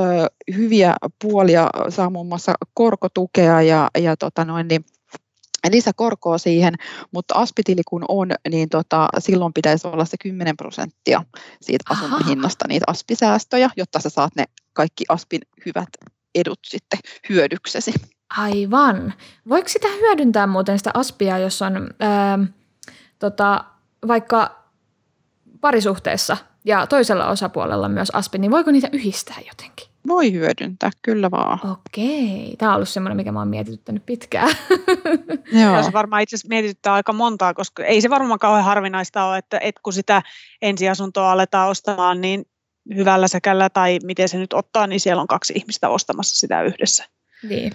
hyviä 0.54 0.94
puolia, 1.22 1.70
saa 1.88 2.10
muun 2.10 2.26
muassa 2.26 2.54
korkotukea 2.74 3.62
ja, 3.62 3.90
ja 3.98 4.16
tota 4.16 4.44
noin, 4.44 4.68
niin, 4.68 4.84
lisäkorkoa 5.70 6.38
siihen, 6.38 6.74
mutta 7.12 7.34
aspitili 7.34 7.82
kun 7.88 8.04
on, 8.08 8.30
niin 8.50 8.68
tota, 8.68 9.08
silloin 9.18 9.52
pitäisi 9.52 9.88
olla 9.88 10.04
se 10.04 10.16
10 10.22 10.56
prosenttia 10.56 11.24
siitä 11.60 11.84
asunnon 11.90 12.20
Aha. 12.20 12.28
hinnasta 12.28 12.64
niitä 12.68 12.84
aspisäästöjä, 12.88 13.70
jotta 13.76 14.00
sä 14.00 14.10
saat 14.10 14.36
ne 14.36 14.44
kaikki 14.72 15.04
aspin 15.08 15.40
hyvät 15.66 15.88
edut 16.34 16.58
sitten 16.66 16.98
hyödyksesi. 17.28 17.92
Aivan. 18.36 19.14
Voiko 19.48 19.68
sitä 19.68 19.88
hyödyntää 19.88 20.46
muuten 20.46 20.78
sitä 20.78 20.90
aspia, 20.94 21.38
jos 21.38 21.62
on 21.62 21.90
ää, 22.00 22.38
tota, 23.18 23.64
vaikka 24.08 24.66
parisuhteessa 25.60 26.36
ja 26.64 26.86
toisella 26.86 27.28
osapuolella 27.28 27.88
myös 27.88 28.10
aspi, 28.10 28.38
niin 28.38 28.50
voiko 28.50 28.70
niitä 28.70 28.88
yhdistää 28.92 29.36
jotenkin? 29.48 29.88
Voi 30.06 30.32
hyödyntää, 30.32 30.90
kyllä 31.02 31.30
vaan. 31.30 31.58
Okei, 31.70 32.54
tämä 32.58 32.70
on 32.70 32.76
ollut 32.76 32.88
semmoinen, 32.88 33.16
mikä 33.16 33.32
mä 33.32 33.38
oon 33.38 33.48
mietityttänyt 33.48 34.06
pitkään. 34.06 34.56
Joo. 35.62 35.82
Se 35.82 35.92
varmaan 35.92 36.22
itse 36.22 36.36
asiassa 36.36 36.48
mietityttää 36.48 36.92
aika 36.92 37.12
montaa, 37.12 37.54
koska 37.54 37.84
ei 37.84 38.00
se 38.00 38.10
varmaan 38.10 38.38
kauhean 38.38 38.64
harvinaista 38.64 39.24
ole, 39.24 39.38
että, 39.38 39.58
että 39.58 39.80
kun 39.82 39.92
sitä 39.92 40.22
ensiasuntoa 40.62 41.32
aletaan 41.32 41.68
ostamaan, 41.68 42.20
niin 42.20 42.44
hyvällä 42.94 43.28
säkällä 43.28 43.70
tai 43.70 43.98
miten 44.04 44.28
se 44.28 44.38
nyt 44.38 44.52
ottaa, 44.52 44.86
niin 44.86 45.00
siellä 45.00 45.20
on 45.20 45.26
kaksi 45.26 45.52
ihmistä 45.56 45.88
ostamassa 45.88 46.40
sitä 46.40 46.62
yhdessä. 46.62 47.04
Niin. 47.48 47.72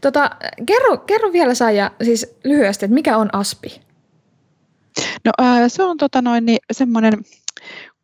Tota, 0.00 0.30
kerro, 0.66 0.96
kerro 0.96 1.32
vielä 1.32 1.54
Saija, 1.54 1.90
siis 2.02 2.38
lyhyesti, 2.44 2.84
että 2.84 2.94
mikä 2.94 3.16
on 3.16 3.34
ASPI? 3.34 3.80
No 5.24 5.32
ää, 5.38 5.68
se 5.68 5.82
on 5.82 5.96
tota 5.96 6.22
noin, 6.22 6.46
niin 6.46 6.58
semmoinen 6.72 7.14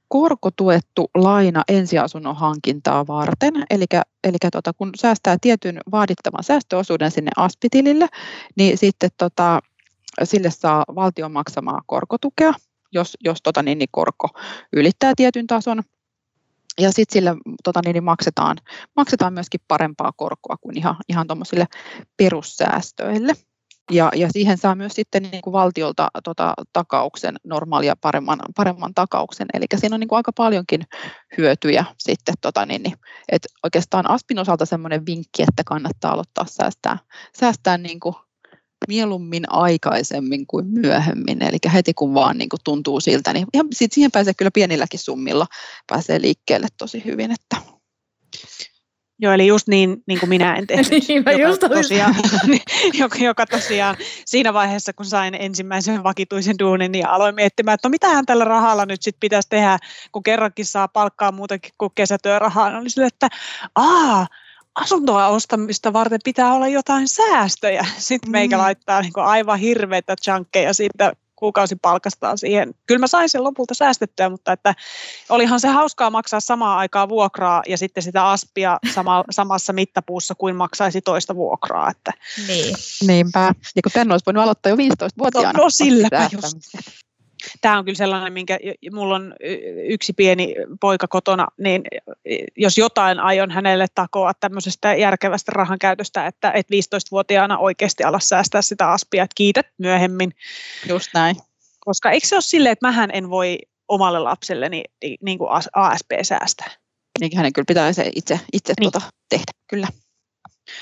korkotuettu 0.09 1.11
laina 1.15 1.63
ensiasunnon 1.69 2.37
hankintaa 2.37 3.07
varten. 3.07 3.55
Eli, 3.71 3.85
eli 4.25 4.37
tota, 4.53 4.73
kun 4.73 4.91
säästää 4.97 5.37
tietyn 5.41 5.81
vaadittavan 5.91 6.45
säästöosuuden 6.45 7.11
sinne 7.11 7.31
aspitilille, 7.37 8.07
niin 8.57 8.79
sitten 8.79 9.11
tota, 9.19 9.61
sille 10.25 10.51
saa 10.51 10.85
valtion 10.95 11.33
maksamaa 11.33 11.81
korkotukea, 11.87 12.53
jos, 12.93 13.17
jos 13.25 13.39
tota, 13.43 13.63
niin, 13.63 13.79
niin 13.79 13.89
korko 13.91 14.29
ylittää 14.73 15.13
tietyn 15.17 15.47
tason. 15.47 15.83
Ja 16.81 16.93
sitten 16.93 17.13
sille 17.13 17.37
tota, 17.65 17.81
niin, 17.85 17.95
niin 17.95 18.05
maksetaan, 18.05 18.57
maksetaan 18.97 19.33
myöskin 19.33 19.61
parempaa 19.69 20.13
korkoa 20.17 20.57
kuin 20.61 20.79
ihan, 20.79 20.97
ihan 21.09 21.27
tuommoisille 21.27 21.67
perussäästöille. 22.17 23.33
Ja, 23.91 24.11
ja 24.15 24.29
siihen 24.31 24.59
saa 24.59 24.75
myös 24.75 24.93
sitten 24.93 25.23
niin 25.23 25.43
kuin 25.43 25.53
valtiolta 25.53 26.09
tota, 26.25 26.55
takauksen, 26.73 27.37
normaalia 27.45 27.97
paremman, 28.01 28.39
paremman 28.57 28.95
takauksen. 28.95 29.47
Eli 29.55 29.65
siinä 29.77 29.95
on 29.95 30.01
niin 30.01 30.09
kuin 30.09 30.17
aika 30.17 30.33
paljonkin 30.33 30.83
hyötyjä 31.39 31.85
sitten. 31.99 32.35
Tota, 32.41 32.67
niin, 32.67 32.83
niin, 32.83 32.97
et 33.33 33.47
oikeastaan 33.65 34.11
Aspin 34.11 34.39
osalta 34.39 34.67
semmoinen 34.67 35.07
vinkki, 35.07 35.43
että 35.43 35.63
kannattaa 35.67 36.13
aloittaa 36.13 36.47
säästää, 36.49 36.99
säästää 37.41 37.79
niin 37.79 38.01
kuin 38.01 38.15
mieluummin 38.89 39.53
aikaisemmin 39.53 40.47
kuin 40.47 40.67
myöhemmin. 40.67 41.43
Eli 41.43 41.59
heti 41.73 41.95
kun 41.95 42.15
vaan 42.15 42.39
niin 42.39 42.49
kuin 42.49 42.61
tuntuu 42.65 43.01
siltä, 43.01 43.33
niin 43.33 43.47
ihan, 43.55 43.67
siihen 43.73 44.11
pääsee 44.11 44.35
kyllä 44.35 44.51
pienilläkin 44.55 45.01
summilla 45.01 45.47
pääsee 45.87 46.21
liikkeelle 46.21 46.69
tosi 46.79 47.05
hyvin. 47.05 47.31
Että 47.31 47.57
Joo, 49.19 49.33
eli 49.33 49.47
just 49.47 49.69
niin, 49.69 50.03
niin 50.07 50.21
kuin 50.21 50.31
minä 50.31 50.57
en 50.57 50.67
tehnyt, 50.77 50.91
niin, 50.91 51.17
joka, 51.17 51.33
just 51.33 51.61
tosiaan, 51.61 52.15
joka, 53.01 53.19
joka 53.19 53.47
tosiaan 53.47 53.97
siinä 54.27 54.55
vaiheessa, 54.55 54.93
kun 54.93 55.07
sain 55.07 55.35
ensimmäisen 55.35 56.03
vakituisen 56.03 56.59
duunin, 56.59 56.93
niin 56.93 57.09
aloin 57.09 57.35
miettimään, 57.35 57.75
että 57.75 57.89
no 57.89 57.91
mitähän 57.91 58.27
tällä 58.27 58.45
rahalla 58.45 58.87
nyt 58.87 59.03
sitten 59.03 59.21
pitäisi 59.21 59.49
tehdä, 59.49 59.79
kun 60.13 60.23
kerrankin 60.23 60.67
saa 60.67 60.89
palkkaa 60.89 61.33
muutenkin 61.33 61.73
kuin 61.79 61.93
kesätyörahaa. 61.95 62.69
Niin 62.69 62.81
oli 62.81 62.91
sille, 62.91 63.07
että 63.07 63.29
aa, 63.75 64.27
asuntoa 64.75 65.29
ostamista 65.29 65.93
varten 65.93 66.21
pitää 66.25 66.53
olla 66.53 66.69
jotain 66.69 67.09
säästöjä. 67.09 67.87
Sitten 67.99 68.31
meikä 68.31 68.57
mm. 68.57 68.63
laittaa 68.63 69.01
niin 69.01 69.13
aivan 69.17 69.59
hirveitä 69.59 70.17
chunkkeja 70.25 70.75
siitä 70.75 71.13
kuukausipalkastaan 71.37 72.39
siihen. 72.39 72.75
Kyllä 72.87 72.99
mä 72.99 73.07
sain 73.07 73.29
sen 73.29 73.45
lopulta 73.45 73.75
säästettyä, 73.75 74.29
mutta 74.29 74.53
että 74.53 74.75
olihan 75.29 75.61
se 75.61 75.69
hauskaa 75.69 76.11
maksaa 76.11 76.41
samaan 76.41 76.79
aikaan 76.79 77.09
vuokraa 77.09 77.63
ja 77.69 77.79
sitten 77.79 78.03
sitä 78.03 78.29
aspia 78.31 78.79
sama, 78.95 79.25
samassa 79.31 79.73
mittapuussa 79.73 80.35
kuin 80.35 80.57
maksaisi 80.57 81.01
toista 81.01 81.35
vuokraa. 81.35 81.91
Että. 81.91 82.13
Niin. 82.47 82.77
Niinpä. 83.07 83.53
Ja 83.77 83.83
kun 83.83 83.93
tänne 83.93 84.15
olisi 84.15 84.27
voinut 84.27 84.43
aloittaa 84.43 84.71
jo 84.71 84.77
15-vuotiaana. 84.77 85.59
No, 85.59 85.65
no 85.65 85.71
silläpä 85.71 86.29
just 86.33 86.47
tämä 87.61 87.79
on 87.79 87.85
kyllä 87.85 87.97
sellainen, 87.97 88.33
minkä 88.33 88.59
mulla 88.93 89.15
on 89.15 89.35
yksi 89.89 90.13
pieni 90.13 90.55
poika 90.81 91.09
kotona, 91.09 91.47
niin 91.59 91.83
jos 92.57 92.79
jotain 92.79 93.21
aion 93.21 93.51
hänelle 93.51 93.87
takoa 93.95 94.33
tämmöisestä 94.35 94.95
järkevästä 94.95 95.53
rahan 95.55 95.79
käytöstä, 95.79 96.27
että, 96.27 96.51
että 96.51 96.75
15-vuotiaana 96.75 97.59
oikeasti 97.59 98.05
ala 98.05 98.21
säästää 98.21 98.63
sitä 98.63 98.91
aspia, 98.91 99.23
että 99.23 99.35
kiität 99.35 99.67
myöhemmin. 99.79 100.33
Just 100.89 101.09
näin. 101.15 101.37
Koska 101.81 102.11
eikö 102.11 102.27
se 102.27 102.37
ole 102.37 102.43
silleen, 102.43 102.73
että 102.73 102.87
mähän 102.87 103.11
en 103.13 103.31
voi 103.31 103.59
omalle 103.89 104.19
lapselleni 104.19 104.83
niin, 105.03 105.19
niin 105.23 105.39
kuin 105.39 105.51
ASP 105.73 106.11
säästää? 106.23 106.71
Niin 107.21 107.37
hänen 107.37 107.53
kyllä 107.53 107.67
pitää 107.69 107.93
se 107.93 108.11
itse, 108.15 108.41
itse 108.53 108.75
niin. 108.81 108.93
tuota 108.93 109.07
tehdä, 109.29 109.53
kyllä. 109.69 109.89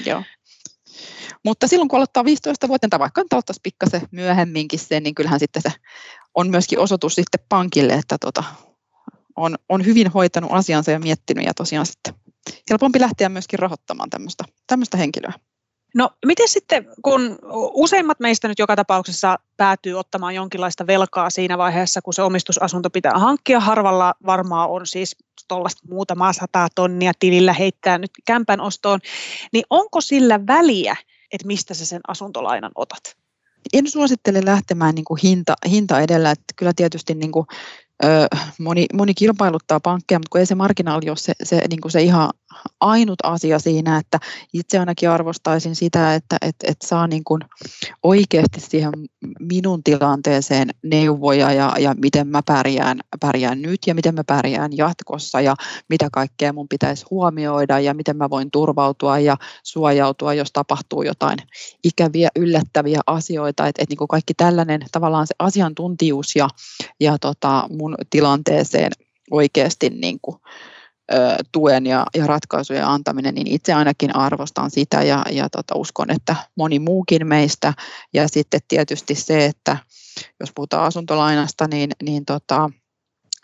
Joo. 0.06 0.23
Mutta 1.44 1.68
silloin 1.68 1.88
kun 1.88 1.96
aloittaa 1.96 2.24
15 2.24 2.68
vuotta 2.68 2.88
tai 2.88 2.98
vaikka 2.98 3.22
aloittaisi 3.32 3.60
pikkasen 3.62 4.08
myöhemminkin 4.10 4.78
sen, 4.78 5.02
niin 5.02 5.14
kyllähän 5.14 5.40
sitten 5.40 5.62
se 5.62 5.72
on 6.34 6.50
myöskin 6.50 6.78
osoitus 6.78 7.14
sitten 7.14 7.46
pankille, 7.48 7.92
että 7.92 8.16
tota, 8.20 8.44
on, 9.36 9.56
on 9.68 9.84
hyvin 9.84 10.10
hoitanut 10.10 10.50
asiansa 10.52 10.90
ja 10.90 10.98
miettinyt 10.98 11.46
ja 11.46 11.54
tosiaan 11.54 11.86
sitten 11.86 12.14
helpompi 12.70 13.00
lähteä 13.00 13.28
myöskin 13.28 13.58
rahoittamaan 13.58 14.10
tämmöistä, 14.10 14.44
tämmöistä 14.66 14.96
henkilöä. 14.96 15.32
No 15.94 16.10
miten 16.26 16.48
sitten, 16.48 16.86
kun 17.02 17.38
useimmat 17.72 18.20
meistä 18.20 18.48
nyt 18.48 18.58
joka 18.58 18.76
tapauksessa 18.76 19.38
päätyy 19.56 19.94
ottamaan 19.94 20.34
jonkinlaista 20.34 20.86
velkaa 20.86 21.30
siinä 21.30 21.58
vaiheessa, 21.58 22.02
kun 22.02 22.14
se 22.14 22.22
omistusasunto 22.22 22.90
pitää 22.90 23.12
hankkia, 23.18 23.60
harvalla 23.60 24.14
varmaan 24.26 24.70
on 24.70 24.86
siis 24.86 25.16
tuollaista 25.48 25.82
muutamaa 25.88 26.32
sataa 26.32 26.68
tonnia 26.74 27.12
tilillä 27.18 27.52
heittää 27.52 27.98
nyt 27.98 28.10
kämpän 28.26 28.60
ostoon, 28.60 29.00
niin 29.52 29.64
onko 29.70 30.00
sillä 30.00 30.46
väliä, 30.46 30.96
että 31.32 31.46
mistä 31.46 31.74
sä 31.74 31.86
sen 31.86 32.00
asuntolainan 32.08 32.72
otat? 32.74 33.16
En 33.72 33.90
suosittele 33.90 34.40
lähtemään 34.44 34.94
niin 34.94 35.04
kuin 35.04 35.20
hinta, 35.22 35.54
hinta 35.70 36.00
edellä, 36.00 36.30
että 36.30 36.54
kyllä 36.56 36.72
tietysti 36.76 37.14
niin 37.14 37.32
kuin 37.32 37.46
moni, 38.58 38.86
moni 38.94 39.14
kilpailuttaa 39.14 39.80
pankkeja, 39.80 40.18
mutta 40.18 40.28
kun 40.30 40.38
ei 40.38 40.46
se 40.46 40.54
marginaali 40.54 41.08
ole 41.08 41.16
se, 41.16 41.32
se, 41.42 41.62
niin 41.70 41.80
kuin 41.80 41.92
se 41.92 42.02
ihan 42.02 42.30
ainut 42.80 43.18
asia 43.22 43.58
siinä, 43.58 43.98
että 43.98 44.18
itse 44.52 44.78
ainakin 44.78 45.10
arvostaisin 45.10 45.76
sitä, 45.76 46.14
että 46.14 46.36
et, 46.42 46.56
et 46.64 46.76
saa 46.84 47.06
niin 47.06 47.24
kuin 47.24 47.40
oikeasti 48.02 48.60
siihen 48.60 48.92
minun 49.40 49.82
tilanteeseen 49.82 50.70
neuvoja 50.84 51.52
ja, 51.52 51.72
ja 51.78 51.94
miten 52.02 52.28
mä 52.28 52.42
pärjään, 52.46 53.00
pärjään 53.20 53.62
nyt 53.62 53.80
ja 53.86 53.94
miten 53.94 54.14
mä 54.14 54.24
pärjään 54.24 54.76
jatkossa 54.76 55.40
ja 55.40 55.54
mitä 55.88 56.08
kaikkea 56.12 56.52
mun 56.52 56.68
pitäisi 56.68 57.06
huomioida 57.10 57.80
ja 57.80 57.94
miten 57.94 58.16
mä 58.16 58.30
voin 58.30 58.50
turvautua 58.50 59.18
ja 59.18 59.36
suojautua, 59.62 60.34
jos 60.34 60.52
tapahtuu 60.52 61.02
jotain 61.02 61.38
ikäviä, 61.84 62.28
yllättäviä 62.36 63.00
asioita. 63.06 63.66
Että 63.66 63.82
et 63.82 63.88
niin 63.88 63.98
kuin 63.98 64.08
kaikki 64.08 64.34
tällainen 64.34 64.80
tavallaan 64.92 65.26
se 65.26 65.34
asiantuntijuus 65.38 66.36
ja, 66.36 66.48
ja 67.00 67.18
tota 67.18 67.68
mun 67.84 67.94
tilanteeseen 68.10 68.92
oikeasti 69.30 69.90
niin 69.90 70.18
kuin, 70.22 70.36
tuen 71.52 71.86
ja, 71.86 72.06
ja 72.14 72.26
ratkaisujen 72.26 72.86
antaminen, 72.86 73.34
niin 73.34 73.46
itse 73.46 73.72
ainakin 73.72 74.16
arvostan 74.16 74.70
sitä 74.70 75.02
ja, 75.02 75.24
ja 75.30 75.50
tota, 75.50 75.74
uskon, 75.76 76.10
että 76.10 76.36
moni 76.56 76.78
muukin 76.78 77.26
meistä. 77.26 77.72
Ja 78.12 78.28
sitten 78.28 78.60
tietysti 78.68 79.14
se, 79.14 79.46
että 79.46 79.76
jos 80.40 80.50
puhutaan 80.54 80.84
asuntolainasta, 80.84 81.68
niin, 81.68 81.90
niin 82.02 82.24
tota, 82.24 82.70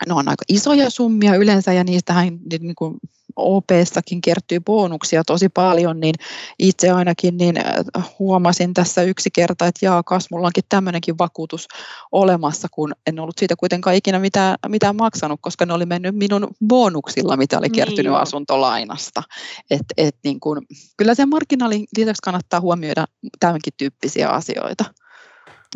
ne 0.07 0.13
on 0.13 0.29
aika 0.29 0.43
isoja 0.49 0.89
summia 0.89 1.35
yleensä 1.35 1.73
ja 1.73 1.83
niistähän 1.83 2.39
niin 2.59 2.75
kuin 2.75 2.99
OP-stakin 3.35 4.21
kertyy 4.21 4.59
bonuksia 4.59 5.23
tosi 5.23 5.49
paljon, 5.49 5.99
niin 5.99 6.15
itse 6.59 6.91
ainakin 6.91 7.37
niin 7.37 7.57
äh, 7.57 8.09
huomasin 8.19 8.73
tässä 8.73 9.03
yksi 9.03 9.29
kerta, 9.33 9.67
että 9.67 9.85
jaakas, 9.85 10.27
mulla 10.31 10.47
onkin 10.47 10.63
tämmöinenkin 10.69 11.17
vakuutus 11.17 11.67
olemassa, 12.11 12.67
kun 12.71 12.93
en 13.07 13.19
ollut 13.19 13.37
siitä 13.37 13.55
kuitenkaan 13.55 13.95
ikinä 13.95 14.19
mitään, 14.19 14.55
mitään 14.67 14.95
maksanut, 14.95 15.39
koska 15.43 15.65
ne 15.65 15.73
oli 15.73 15.85
mennyt 15.85 16.15
minun 16.15 16.47
bonuksilla, 16.67 17.37
mitä 17.37 17.57
oli 17.57 17.69
kertynyt 17.69 18.11
niin 18.11 18.21
asuntolainasta. 18.21 19.23
Et, 19.69 19.85
et 19.97 20.15
niin 20.23 20.39
kun, 20.39 20.61
kyllä 20.97 21.15
sen 21.15 21.29
marginaalin 21.29 21.87
lisäksi 21.97 22.21
kannattaa 22.23 22.61
huomioida 22.61 23.05
tämänkin 23.39 23.73
tyyppisiä 23.77 24.29
asioita. 24.29 24.85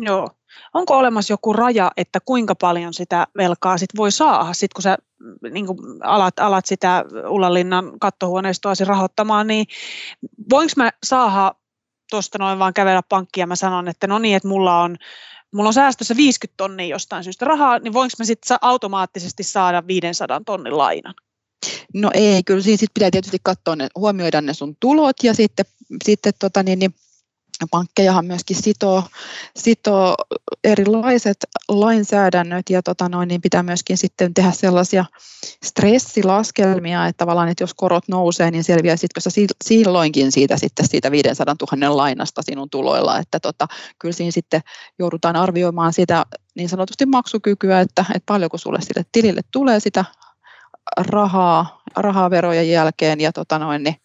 Joo. 0.00 0.35
Onko 0.74 0.96
olemassa 0.96 1.32
joku 1.32 1.52
raja, 1.52 1.90
että 1.96 2.20
kuinka 2.20 2.54
paljon 2.54 2.94
sitä 2.94 3.26
velkaa 3.36 3.78
sit 3.78 3.90
voi 3.96 4.12
saada, 4.12 4.52
sit 4.52 4.72
kun 4.72 4.82
sä 4.82 4.98
niin 5.50 5.66
kun 5.66 5.78
alat, 6.02 6.38
alat 6.38 6.66
sitä 6.66 7.04
Ullanlinnan 7.28 7.98
kattohuoneistoasi 8.00 8.84
rahoittamaan, 8.84 9.46
niin 9.46 9.66
voinko 10.50 10.72
mä 10.76 10.90
saada 11.04 11.54
tuosta 12.10 12.38
noin 12.38 12.58
vaan 12.58 12.74
kävellä 12.74 13.02
pankkiin 13.08 13.42
ja 13.42 13.46
mä 13.46 13.56
sanon, 13.56 13.88
että 13.88 14.06
no 14.06 14.18
niin, 14.18 14.36
että 14.36 14.48
mulla 14.48 14.82
on, 14.82 14.96
mulla 15.52 15.68
on 15.68 15.74
säästössä 15.74 16.16
50 16.16 16.54
tonnia 16.56 16.86
jostain 16.86 17.24
syystä 17.24 17.44
rahaa, 17.44 17.78
niin 17.78 17.92
voinko 17.92 18.14
mä 18.18 18.24
sitten 18.24 18.58
automaattisesti 18.60 19.42
saada 19.42 19.86
500 19.86 20.40
tonnin 20.46 20.78
lainan? 20.78 21.14
No 21.94 22.10
ei, 22.14 22.42
kyllä 22.42 22.62
siinä 22.62 22.76
sit 22.76 22.94
pitää 22.94 23.10
tietysti 23.10 23.38
katsoa 23.42 23.76
ne, 23.76 23.88
huomioida 23.94 24.40
ne 24.40 24.54
sun 24.54 24.76
tulot 24.80 25.16
ja 25.22 25.34
sitten, 25.34 25.64
sitten 26.04 26.32
tota 26.38 26.62
niin, 26.62 26.78
niin 26.78 26.94
pankkejahan 27.70 28.26
myöskin 28.26 28.56
sitoo, 28.56 29.02
sitoo 29.56 30.14
erilaiset 30.64 31.36
lainsäädännöt 31.68 32.70
ja 32.70 32.82
tota 32.82 33.08
noin, 33.08 33.28
niin 33.28 33.40
pitää 33.40 33.62
myöskin 33.62 33.96
sitten 33.96 34.34
tehdä 34.34 34.50
sellaisia 34.50 35.04
stressilaskelmia, 35.64 37.06
että 37.06 37.18
tavallaan, 37.18 37.48
että 37.48 37.62
jos 37.62 37.74
korot 37.74 38.08
nousee, 38.08 38.50
niin 38.50 38.64
selviäisitkö 38.64 39.20
sä 39.20 39.30
silloinkin 39.64 40.32
siitä, 40.32 40.56
sitten 40.56 40.88
siitä 40.88 41.10
500 41.10 41.54
000 41.72 41.96
lainasta 41.96 42.42
sinun 42.42 42.70
tuloilla, 42.70 43.18
että 43.18 43.40
tota, 43.40 43.66
kyllä 43.98 44.12
siinä 44.12 44.30
sitten 44.30 44.60
joudutaan 44.98 45.36
arvioimaan 45.36 45.92
sitä 45.92 46.26
niin 46.54 46.68
sanotusti 46.68 47.06
maksukykyä, 47.06 47.80
että, 47.80 48.04
että 48.14 48.26
paljonko 48.26 48.58
sulle 48.58 48.80
sille 48.80 49.06
tilille 49.12 49.40
tulee 49.52 49.80
sitä 49.80 50.04
rahaa, 50.96 51.82
rahaa 51.96 52.30
verojen 52.30 52.70
jälkeen 52.70 53.20
ja 53.20 53.32
tota 53.32 53.58
noin, 53.58 53.82
niin 53.82 53.96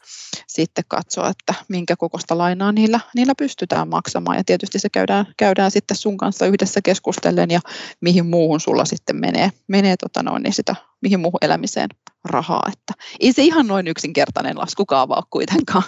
sitten 0.47 0.83
katsoa, 0.88 1.29
että 1.29 1.53
minkä 1.67 1.95
kokoista 1.95 2.38
lainaa 2.38 2.71
niillä, 2.71 3.00
niillä 3.15 3.33
pystytään 3.38 3.88
maksamaan. 3.88 4.38
Ja 4.38 4.43
tietysti 4.43 4.79
se 4.79 4.89
käydään, 4.89 5.25
käydään 5.38 5.71
sitten 5.71 5.97
sun 5.97 6.17
kanssa 6.17 6.45
yhdessä 6.45 6.79
keskustellen 6.83 7.51
ja 7.51 7.59
mihin 8.01 8.25
muuhun 8.25 8.59
sulla 8.59 8.85
sitten 8.85 9.15
menee, 9.15 9.50
menee 9.67 9.95
tota 9.97 10.23
noin, 10.23 10.43
niin 10.43 10.53
sitä, 10.53 10.75
mihin 11.01 11.19
muuhun 11.19 11.39
elämiseen 11.41 11.89
rahaa. 12.23 12.69
Että 12.73 13.03
ei 13.19 13.33
se 13.33 13.41
ihan 13.41 13.67
noin 13.67 13.88
yksinkertainen 13.88 14.57
laskukaava 14.57 15.15
ole 15.15 15.23
kuitenkaan. 15.29 15.83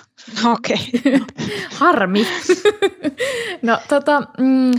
Okei. 0.46 0.92
Okay. 0.98 1.20
Harmi. 1.80 2.28
no 3.62 3.80
tota, 3.90 4.22
mm, 4.38 4.72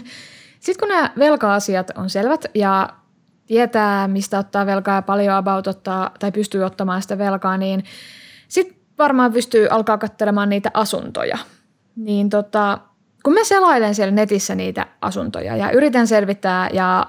sitten 0.60 0.80
kun 0.80 0.88
nämä 0.88 1.12
velka-asiat 1.18 1.90
on 1.90 2.10
selvät 2.10 2.44
ja 2.54 2.88
tietää, 3.46 4.08
mistä 4.08 4.38
ottaa 4.38 4.66
velkaa 4.66 4.94
ja 4.94 5.02
paljon 5.02 5.34
about 5.34 5.66
ottaa 5.66 6.10
tai 6.18 6.32
pystyy 6.32 6.64
ottamaan 6.64 7.02
sitä 7.02 7.18
velkaa, 7.18 7.56
niin 7.56 7.84
sitten 8.48 8.76
varmaan 8.98 9.32
pystyy 9.32 9.68
alkaa 9.70 9.98
katselemaan 9.98 10.48
niitä 10.48 10.70
asuntoja. 10.74 11.38
Niin 11.96 12.30
tota, 12.30 12.78
kun 13.24 13.34
mä 13.34 13.44
selailen 13.44 13.94
siellä 13.94 14.14
netissä 14.14 14.54
niitä 14.54 14.86
asuntoja 15.00 15.56
ja 15.56 15.70
yritän 15.70 16.06
selvittää 16.06 16.68
ja 16.72 17.06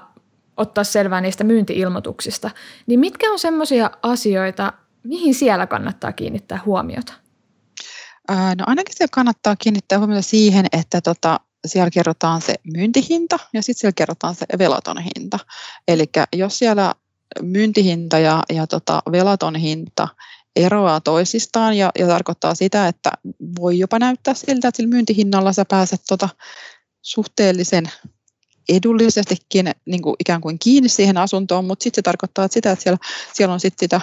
ottaa 0.56 0.84
selvää 0.84 1.20
niistä 1.20 1.44
myyntiilmoituksista, 1.44 2.50
niin 2.86 3.00
mitkä 3.00 3.32
on 3.32 3.38
semmoisia 3.38 3.90
asioita, 4.02 4.72
mihin 5.02 5.34
siellä 5.34 5.66
kannattaa 5.66 6.12
kiinnittää 6.12 6.60
huomiota? 6.66 7.12
No 8.30 8.64
ainakin 8.66 8.96
siellä 8.96 9.12
kannattaa 9.14 9.56
kiinnittää 9.56 9.98
huomiota 9.98 10.22
siihen, 10.22 10.66
että 10.72 11.00
tota, 11.00 11.40
siellä 11.68 11.90
kerrotaan 11.90 12.42
se 12.42 12.54
myyntihinta 12.76 13.38
ja 13.52 13.62
sitten 13.62 13.80
siellä 13.80 13.94
kerrotaan 13.96 14.34
se 14.34 14.46
velaton 14.58 14.96
hinta. 14.98 15.38
Eli 15.88 16.04
jos 16.36 16.58
siellä 16.58 16.94
myyntihinta 17.42 18.18
ja, 18.18 18.42
ja 18.52 18.66
tota 18.66 19.02
velaton 19.12 19.56
hinta 19.56 20.08
eroaa 20.56 21.00
toisistaan 21.00 21.76
ja, 21.76 21.90
ja 21.98 22.06
tarkoittaa 22.06 22.54
sitä, 22.54 22.88
että 22.88 23.10
voi 23.60 23.78
jopa 23.78 23.98
näyttää 23.98 24.34
siltä, 24.34 24.68
että 24.68 24.76
sillä 24.76 24.90
myyntihinnalla 24.90 25.52
sä 25.52 25.64
pääset 25.64 26.00
tota 26.08 26.28
suhteellisen 27.02 27.90
edullisestikin 28.68 29.70
niin 29.86 30.02
kuin 30.02 30.16
ikään 30.20 30.40
kuin 30.40 30.58
kiinni 30.58 30.88
siihen 30.88 31.16
asuntoon, 31.16 31.64
mutta 31.64 31.82
sitten 31.82 31.98
se 31.98 32.02
tarkoittaa 32.02 32.48
sitä, 32.48 32.72
että 32.72 32.82
siellä, 32.82 32.98
siellä 33.32 33.52
on 33.52 33.60
sitten 33.60 33.86
sitä, 33.86 34.00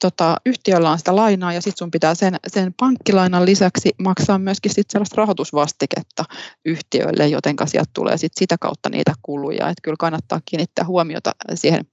tota, 0.00 0.36
yhtiöllä 0.46 0.90
on 0.90 0.98
sitä 0.98 1.16
lainaa 1.16 1.52
ja 1.52 1.60
sitten 1.60 1.78
sun 1.78 1.90
pitää 1.90 2.14
sen, 2.14 2.36
sen 2.46 2.74
pankkilainan 2.80 3.46
lisäksi 3.46 3.90
maksaa 3.98 4.38
myöskin 4.38 4.74
sit 4.74 4.90
sellaista 4.90 5.16
rahoitusvastiketta 5.16 6.24
yhtiölle, 6.64 7.28
joten 7.28 7.56
sieltä 7.66 7.90
tulee 7.94 8.16
sit 8.16 8.32
sitä 8.36 8.56
kautta 8.60 8.88
niitä 8.88 9.12
kuluja. 9.22 9.68
Että 9.68 9.82
kyllä 9.82 9.96
kannattaa 9.98 10.40
kiinnittää 10.44 10.84
huomiota 10.84 11.32
siihen, 11.54 11.84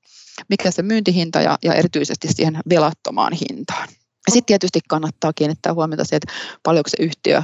mikä 0.49 0.71
se 0.71 0.81
myyntihinta 0.81 1.41
ja, 1.41 1.57
ja 1.63 1.73
erityisesti 1.73 2.27
siihen 2.31 2.59
velattomaan 2.69 3.33
hintaan. 3.33 3.87
Sitten 4.27 4.45
tietysti 4.45 4.79
kannattaa 4.87 5.33
kiinnittää 5.33 5.73
huomiota 5.73 6.03
siihen, 6.03 6.21
että 6.23 6.59
paljonko 6.63 6.89
se 6.89 7.03
yhtiö 7.03 7.43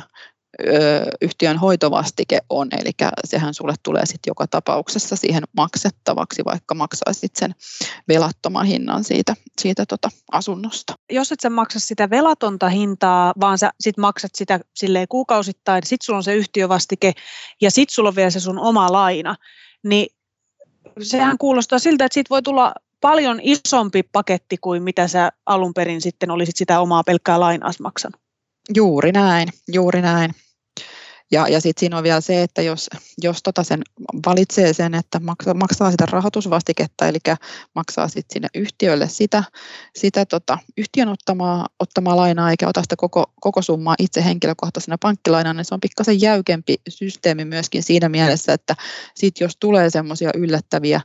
yhtiön 1.22 1.58
hoitovastike 1.58 2.40
on, 2.50 2.68
eli 2.72 2.92
sehän 3.26 3.54
sulle 3.54 3.74
tulee 3.84 4.06
sitten 4.06 4.32
joka 4.32 4.48
tapauksessa 4.48 5.16
siihen 5.16 5.44
maksettavaksi, 5.58 6.46
vaikka 6.46 6.76
maksaisit 6.76 7.36
sen 7.36 7.56
velattoman 8.08 8.66
hinnan 8.66 9.04
siitä, 9.04 9.36
siitä 9.62 9.86
tota 9.86 10.10
asunnosta. 10.32 10.94
Jos 11.12 11.32
et 11.32 11.40
sä 11.40 11.50
maksa 11.50 11.80
sitä 11.80 12.10
velatonta 12.10 12.70
hintaa, 12.70 13.34
vaan 13.40 13.58
sä 13.58 13.72
sit 13.80 13.98
maksat 13.98 14.32
sitä 14.36 14.60
silleen 14.76 15.08
kuukausittain, 15.08 15.84
sit 15.86 16.02
sulla 16.02 16.18
on 16.18 16.24
se 16.24 16.36
yhtiövastike 16.36 17.14
ja 17.62 17.72
sit 17.72 17.90
sulla 17.90 18.10
on 18.10 18.16
vielä 18.16 18.30
se 18.30 18.40
sun 18.40 18.60
oma 18.60 18.92
laina, 18.92 19.36
niin 19.84 20.08
sehän 21.02 21.38
kuulostaa 21.38 21.80
siltä, 21.80 22.06
että 22.06 22.14
siitä 22.14 22.30
voi 22.30 22.42
tulla 22.42 22.74
paljon 23.02 23.40
isompi 23.44 24.04
paketti 24.04 24.58
kuin 24.58 24.84
mitä 24.84 25.08
sä 25.08 25.32
alun 25.46 25.74
perin 25.74 26.02
sitten 26.02 26.32
olisit 26.32 26.58
sitä 26.58 26.80
omaa 26.80 27.04
pelkkää 27.04 27.40
lainaa 27.40 27.72
maksanut. 27.80 28.22
Juuri 28.76 29.12
näin, 29.12 29.48
juuri 29.74 30.02
näin. 30.02 30.32
Ja, 31.32 31.48
ja 31.48 31.62
sitten 31.62 31.80
siinä 31.80 31.98
on 31.98 32.04
vielä 32.04 32.22
se, 32.22 32.44
että 32.44 32.62
jos, 32.62 32.90
jos 33.24 33.44
tota 33.44 33.64
sen 33.64 33.82
valitsee 34.26 34.74
sen, 34.74 34.94
että 34.94 35.20
maksaa, 35.20 35.54
maksaa 35.54 35.92
sitä 35.92 36.06
rahoitusvastiketta, 36.06 37.08
eli 37.08 37.18
maksaa 37.76 38.08
sitten 38.08 38.34
sinne 38.34 38.48
yhtiölle 38.56 39.10
sitä, 39.10 39.44
sitä 39.96 40.26
tota, 40.26 40.58
yhtiön 40.78 41.08
ottamaa, 41.08 41.68
ottamaa 41.80 42.16
lainaa, 42.16 42.52
eikä 42.52 42.68
ota 42.68 42.82
sitä 42.82 42.96
koko, 42.96 43.32
koko 43.40 43.62
summaa 43.62 43.96
itse 44.00 44.24
henkilökohtaisena 44.24 44.98
pankkilainana, 45.02 45.58
niin 45.58 45.66
se 45.66 45.74
on 45.74 45.82
pikkasen 45.82 46.22
jäykempi 46.22 46.76
systeemi 46.90 47.46
myöskin 47.46 47.84
siinä 47.84 48.10
mielessä, 48.10 48.54
että 48.54 48.76
sit 49.16 49.40
jos 49.40 49.58
tulee 49.60 49.90
semmoisia 49.90 50.32
yllättäviä 50.36 51.02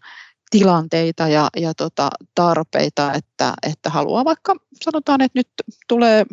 tilanteita 0.50 1.28
ja, 1.28 1.48
ja 1.56 1.74
tota, 1.74 2.10
tarpeita, 2.34 3.12
että, 3.12 3.54
että 3.62 3.90
haluaa 3.90 4.24
vaikka, 4.24 4.56
sanotaan, 4.84 5.20
että 5.20 5.38
nyt 5.38 5.48
tulee 5.88 6.24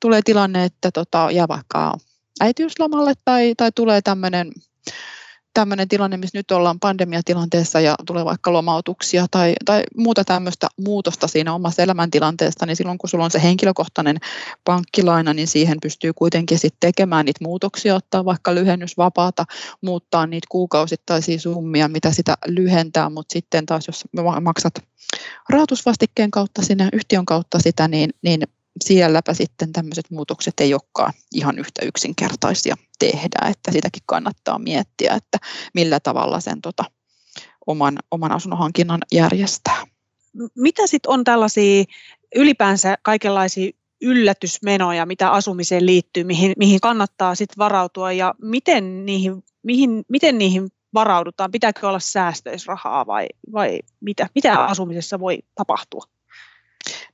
tulee 0.00 0.20
tilanne, 0.24 0.64
että 0.64 0.90
tota, 0.90 1.28
jää 1.30 1.48
vaikka 1.48 1.96
äitiyslomalle 2.40 3.12
tai, 3.24 3.54
tai 3.56 3.72
tulee 3.74 4.02
tämmöinen 4.02 4.52
tämmöinen 5.54 5.88
tilanne, 5.88 6.16
missä 6.16 6.38
nyt 6.38 6.50
ollaan 6.50 6.80
pandemiatilanteessa 6.80 7.80
ja 7.80 7.94
tulee 8.06 8.24
vaikka 8.24 8.52
lomautuksia 8.52 9.26
tai, 9.30 9.54
tai 9.64 9.82
muuta 9.96 10.24
tämmöistä 10.24 10.66
muutosta 10.80 11.28
siinä 11.28 11.54
omassa 11.54 11.82
elämäntilanteesta, 11.82 12.66
niin 12.66 12.76
silloin 12.76 12.98
kun 12.98 13.08
sulla 13.08 13.24
on 13.24 13.30
se 13.30 13.42
henkilökohtainen 13.42 14.16
pankkilaina, 14.64 15.34
niin 15.34 15.48
siihen 15.48 15.78
pystyy 15.82 16.12
kuitenkin 16.12 16.58
sitten 16.58 16.80
tekemään 16.80 17.26
niitä 17.26 17.44
muutoksia, 17.44 17.94
ottaa 17.94 18.24
vaikka 18.24 18.54
lyhennysvapaata, 18.54 19.44
muuttaa 19.80 20.26
niitä 20.26 20.46
kuukausittaisia 20.50 21.38
summia, 21.40 21.88
mitä 21.88 22.12
sitä 22.12 22.36
lyhentää, 22.46 23.10
mutta 23.10 23.32
sitten 23.32 23.66
taas 23.66 23.86
jos 23.86 24.04
maksat 24.40 24.74
rahoitusvastikkeen 25.48 26.30
kautta 26.30 26.62
sinne 26.62 26.88
yhtiön 26.92 27.24
kautta 27.24 27.58
sitä, 27.58 27.88
niin, 27.88 28.10
niin 28.22 28.42
sielläpä 28.84 29.34
sitten 29.34 29.72
tämmöiset 29.72 30.10
muutokset 30.10 30.60
ei 30.60 30.74
olekaan 30.74 31.12
ihan 31.32 31.58
yhtä 31.58 31.84
yksinkertaisia 31.84 32.74
tehdä, 32.98 33.48
että 33.50 33.72
sitäkin 33.72 34.02
kannattaa 34.06 34.58
miettiä, 34.58 35.14
että 35.14 35.38
millä 35.74 36.00
tavalla 36.00 36.40
sen 36.40 36.60
tota, 36.60 36.84
oman, 37.66 37.98
oman 38.10 38.32
asunnon 38.32 38.58
hankinnan 38.58 39.00
järjestää. 39.12 39.84
Mitä 40.56 40.86
sitten 40.86 41.10
on 41.10 41.24
tällaisia 41.24 41.84
ylipäänsä 42.34 42.98
kaikenlaisia 43.02 43.70
yllätysmenoja, 44.00 45.06
mitä 45.06 45.30
asumiseen 45.30 45.86
liittyy, 45.86 46.24
mihin, 46.24 46.52
mihin 46.58 46.80
kannattaa 46.80 47.34
sitten 47.34 47.58
varautua 47.58 48.12
ja 48.12 48.34
miten 48.42 49.06
niihin, 49.06 49.44
mihin, 49.62 50.04
miten 50.08 50.38
niihin 50.38 50.68
varaudutaan? 50.94 51.50
Pitääkö 51.50 51.88
olla 51.88 51.98
säästöisrahaa 51.98 53.06
vai, 53.06 53.26
vai 53.52 53.80
mitä? 54.00 54.28
Mitä 54.34 54.64
asumisessa 54.64 55.20
voi 55.20 55.38
tapahtua? 55.54 56.04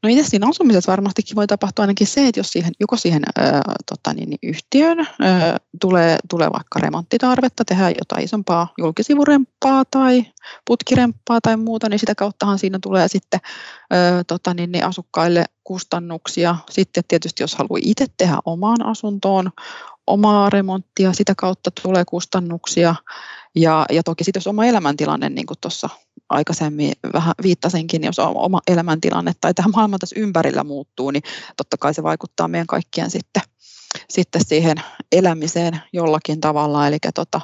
No 0.02 0.08
itse 0.08 0.24
siinä 0.24 0.48
asumisessa 0.48 0.90
varmastikin 0.92 1.36
voi 1.36 1.46
tapahtua 1.46 1.82
ainakin 1.82 2.06
se, 2.06 2.26
että 2.26 2.40
jos 2.40 2.50
siihen, 2.50 2.72
joko 2.80 2.96
siihen 2.96 3.22
ö, 3.38 3.42
tota 3.88 4.12
niin, 4.14 4.30
niin 4.30 4.38
yhtiön 4.42 5.00
ö, 5.00 5.04
tulee, 5.80 6.18
tulee 6.30 6.50
vaikka 6.52 6.80
remonttitarvetta, 6.80 7.64
tehdään 7.64 7.94
jotain 7.98 8.24
isompaa 8.24 8.72
julkisivurempaa 8.78 9.84
tai 9.90 10.26
putkirempaa 10.66 11.40
tai 11.42 11.56
muuta, 11.56 11.88
niin 11.88 11.98
sitä 11.98 12.14
kauttahan 12.14 12.58
siinä 12.58 12.78
tulee 12.82 13.08
sitten 13.08 13.40
ö, 13.92 14.24
tota 14.26 14.54
niin, 14.54 14.72
niin 14.72 14.84
asukkaille 14.86 15.44
kustannuksia. 15.64 16.56
Sitten 16.70 17.04
tietysti 17.08 17.42
jos 17.42 17.54
haluaa 17.54 17.80
itse 17.82 18.06
tehdä 18.16 18.38
omaan 18.44 18.86
asuntoon 18.86 19.50
omaa 20.06 20.50
remonttia, 20.50 21.12
sitä 21.12 21.34
kautta 21.36 21.70
tulee 21.82 22.04
kustannuksia. 22.04 22.94
Ja, 23.54 23.86
ja 23.92 24.02
toki 24.02 24.24
sitten 24.24 24.40
jos 24.40 24.46
oma 24.46 24.64
elämäntilanne, 24.64 25.28
niin 25.28 25.46
kuin 25.46 25.58
tuossa 25.60 25.88
aikaisemmin 26.30 26.92
vähän 27.12 27.34
viittasinkin, 27.42 28.04
jos 28.04 28.18
oma 28.18 28.60
elämäntilanne 28.66 29.32
tai 29.40 29.54
tähän 29.54 29.70
maailman 29.74 29.98
tässä 29.98 30.20
ympärillä 30.20 30.64
muuttuu, 30.64 31.10
niin 31.10 31.22
totta 31.56 31.76
kai 31.76 31.94
se 31.94 32.02
vaikuttaa 32.02 32.48
meidän 32.48 32.66
kaikkien 32.66 33.10
sitten, 33.10 33.42
sitten 34.08 34.44
siihen 34.44 34.76
elämiseen 35.12 35.80
jollakin 35.92 36.40
tavalla. 36.40 36.86
Eli 36.86 36.98
tota, 37.14 37.40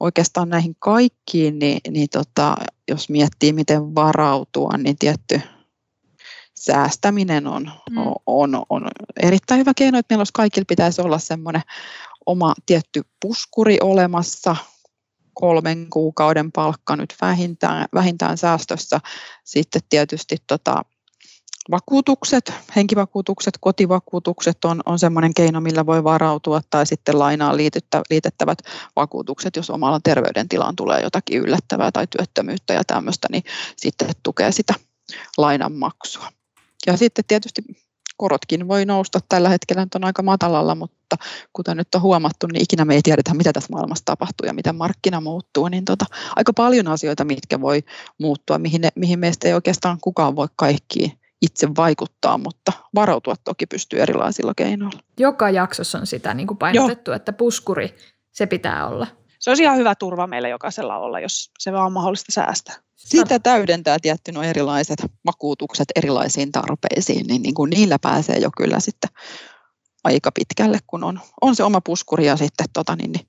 oikeastaan 0.00 0.48
näihin 0.48 0.76
kaikkiin, 0.78 1.58
niin, 1.58 1.80
niin 1.90 2.08
tota, 2.12 2.56
jos 2.88 3.08
miettii, 3.08 3.52
miten 3.52 3.94
varautua, 3.94 4.70
niin 4.78 4.98
tietty 4.98 5.40
säästäminen 6.54 7.46
on, 7.46 7.70
mm. 7.90 7.96
on, 8.26 8.62
on 8.70 8.88
erittäin 9.22 9.60
hyvä 9.60 9.72
keino, 9.76 9.98
että 9.98 10.12
meillä 10.12 10.20
olisi 10.20 10.32
kaikilla 10.32 10.64
pitäisi 10.68 11.00
olla 11.00 11.18
semmoinen 11.18 11.62
oma 12.26 12.54
tietty 12.66 13.02
puskuri 13.22 13.78
olemassa, 13.82 14.56
kolmen 15.40 15.86
kuukauden 15.90 16.52
palkka 16.52 16.96
nyt 16.96 17.14
vähintään, 17.20 17.86
vähintään 17.94 18.38
säästössä. 18.38 19.00
Sitten 19.44 19.82
tietysti 19.88 20.36
tota, 20.46 20.82
vakuutukset, 21.70 22.52
henkivakuutukset, 22.76 23.54
kotivakuutukset 23.60 24.64
on, 24.64 24.80
on 24.86 24.98
semmoinen 24.98 25.34
keino, 25.34 25.60
millä 25.60 25.86
voi 25.86 26.04
varautua, 26.04 26.60
tai 26.70 26.86
sitten 26.86 27.18
lainaan 27.18 27.56
liitettä, 27.56 28.02
liitettävät 28.10 28.58
vakuutukset, 28.96 29.56
jos 29.56 29.70
omalla 29.70 30.00
terveydentilaan 30.04 30.76
tulee 30.76 31.00
jotakin 31.00 31.40
yllättävää 31.40 31.92
tai 31.92 32.06
työttömyyttä 32.06 32.74
ja 32.74 32.84
tämmöistä, 32.84 33.28
niin 33.30 33.42
sitten 33.76 34.08
tukee 34.22 34.52
sitä 34.52 34.74
lainanmaksua. 35.38 36.28
Ja 36.86 36.96
sitten 36.96 37.24
tietysti 37.28 37.62
korotkin 38.16 38.68
voi 38.68 38.84
nousta 38.84 39.20
tällä 39.28 39.48
hetkellä, 39.48 39.84
nyt 39.84 39.94
on 39.94 40.04
aika 40.04 40.22
matalalla, 40.22 40.74
mutta 40.74 41.16
kuten 41.52 41.76
nyt 41.76 41.94
on 41.94 42.02
huomattu, 42.02 42.46
niin 42.46 42.62
ikinä 42.62 42.84
me 42.84 42.94
ei 42.94 43.02
tiedetä, 43.02 43.34
mitä 43.34 43.52
tässä 43.52 43.72
maailmassa 43.72 44.04
tapahtuu 44.04 44.46
ja 44.46 44.54
miten 44.54 44.76
markkina 44.76 45.20
muuttuu, 45.20 45.68
niin 45.68 45.84
tota, 45.84 46.04
aika 46.36 46.52
paljon 46.52 46.88
asioita, 46.88 47.24
mitkä 47.24 47.60
voi 47.60 47.82
muuttua, 48.18 48.58
mihin, 48.58 48.80
ne, 48.80 48.88
mihin 48.94 49.18
meistä 49.18 49.48
ei 49.48 49.54
oikeastaan 49.54 49.98
kukaan 50.00 50.36
voi 50.36 50.48
kaikkiin 50.56 51.12
itse 51.42 51.68
vaikuttaa, 51.76 52.38
mutta 52.38 52.72
varautua 52.94 53.34
toki 53.44 53.66
pystyy 53.66 54.00
erilaisilla 54.00 54.52
keinoilla. 54.56 55.00
Joka 55.18 55.50
jaksossa 55.50 55.98
on 55.98 56.06
sitä 56.06 56.34
niin 56.34 56.46
kuin 56.46 56.58
painotettu, 56.58 57.10
Joo. 57.10 57.16
että 57.16 57.32
puskuri, 57.32 57.94
se 58.32 58.46
pitää 58.46 58.88
olla. 58.88 59.06
Se 59.38 59.50
olisi 59.50 59.62
ihan 59.62 59.76
hyvä 59.76 59.94
turva 59.94 60.26
meille 60.26 60.48
jokaisella 60.48 60.98
olla, 60.98 61.20
jos 61.20 61.50
se 61.58 61.72
vaan 61.72 61.86
on 61.86 61.92
mahdollista 61.92 62.32
säästää. 62.32 62.74
Sitä 62.96 63.38
täydentää 63.38 63.98
tietty 64.02 64.32
no 64.32 64.42
erilaiset 64.42 64.98
vakuutukset 65.26 65.88
erilaisiin 65.96 66.52
tarpeisiin, 66.52 67.26
niin, 67.26 67.42
niin 67.42 67.54
kuin 67.54 67.70
niillä 67.70 67.98
pääsee 68.02 68.38
jo 68.38 68.50
kyllä 68.56 68.80
sitten 68.80 69.10
aika 70.04 70.30
pitkälle, 70.32 70.78
kun 70.86 71.04
on, 71.04 71.20
on 71.40 71.56
se 71.56 71.64
oma 71.64 71.80
puskuri 71.80 72.26
ja 72.26 72.36
sitten 72.36 72.66
tota, 72.72 72.96
niin, 72.96 73.12
niin, 73.12 73.26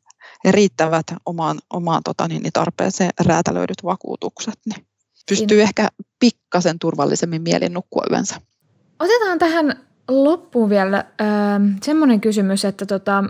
riittävät 0.49 1.05
omaan, 1.25 1.59
omaan 1.69 2.03
tota, 2.03 2.27
niin, 2.27 2.43
niin 2.43 2.53
tarpeeseen 2.53 3.09
räätälöidyt 3.25 3.83
vakuutukset, 3.83 4.59
niin 4.65 4.87
pystyy 5.29 5.61
ehkä 5.61 5.89
pikkasen 6.19 6.79
turvallisemmin 6.79 7.41
mielin 7.41 7.73
nukkua 7.73 8.03
yönsä. 8.11 8.35
Otetaan 8.99 9.39
tähän 9.39 9.79
loppuun 10.07 10.69
vielä 10.69 10.97
äh, 10.97 11.27
semmoinen 11.83 12.21
kysymys, 12.21 12.65
että 12.65 12.85
tota, 12.85 13.23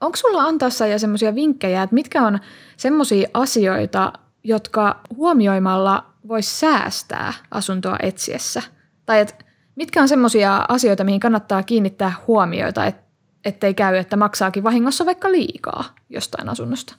onko 0.00 0.16
sulla 0.16 0.42
antaa 0.42 0.86
ja 0.90 0.98
semmoisia 0.98 1.34
vinkkejä, 1.34 1.82
että 1.82 1.94
mitkä 1.94 2.22
on 2.22 2.38
semmoisia 2.76 3.28
asioita, 3.34 4.12
jotka 4.44 5.00
huomioimalla 5.16 6.06
voisi 6.28 6.58
säästää 6.58 7.32
asuntoa 7.50 7.96
etsiessä? 8.02 8.62
Tai 9.06 9.20
et, 9.20 9.46
mitkä 9.76 10.02
on 10.02 10.08
semmoisia 10.08 10.66
asioita, 10.68 11.04
mihin 11.04 11.20
kannattaa 11.20 11.62
kiinnittää 11.62 12.12
huomioita, 12.26 12.86
et, 12.86 12.96
ettei 13.44 13.74
käy, 13.74 13.96
että 13.96 14.16
maksaakin 14.16 14.64
vahingossa 14.64 15.06
vaikka 15.06 15.32
liikaa 15.32 15.84
jostain 16.10 16.48
asunnosta? 16.48 16.94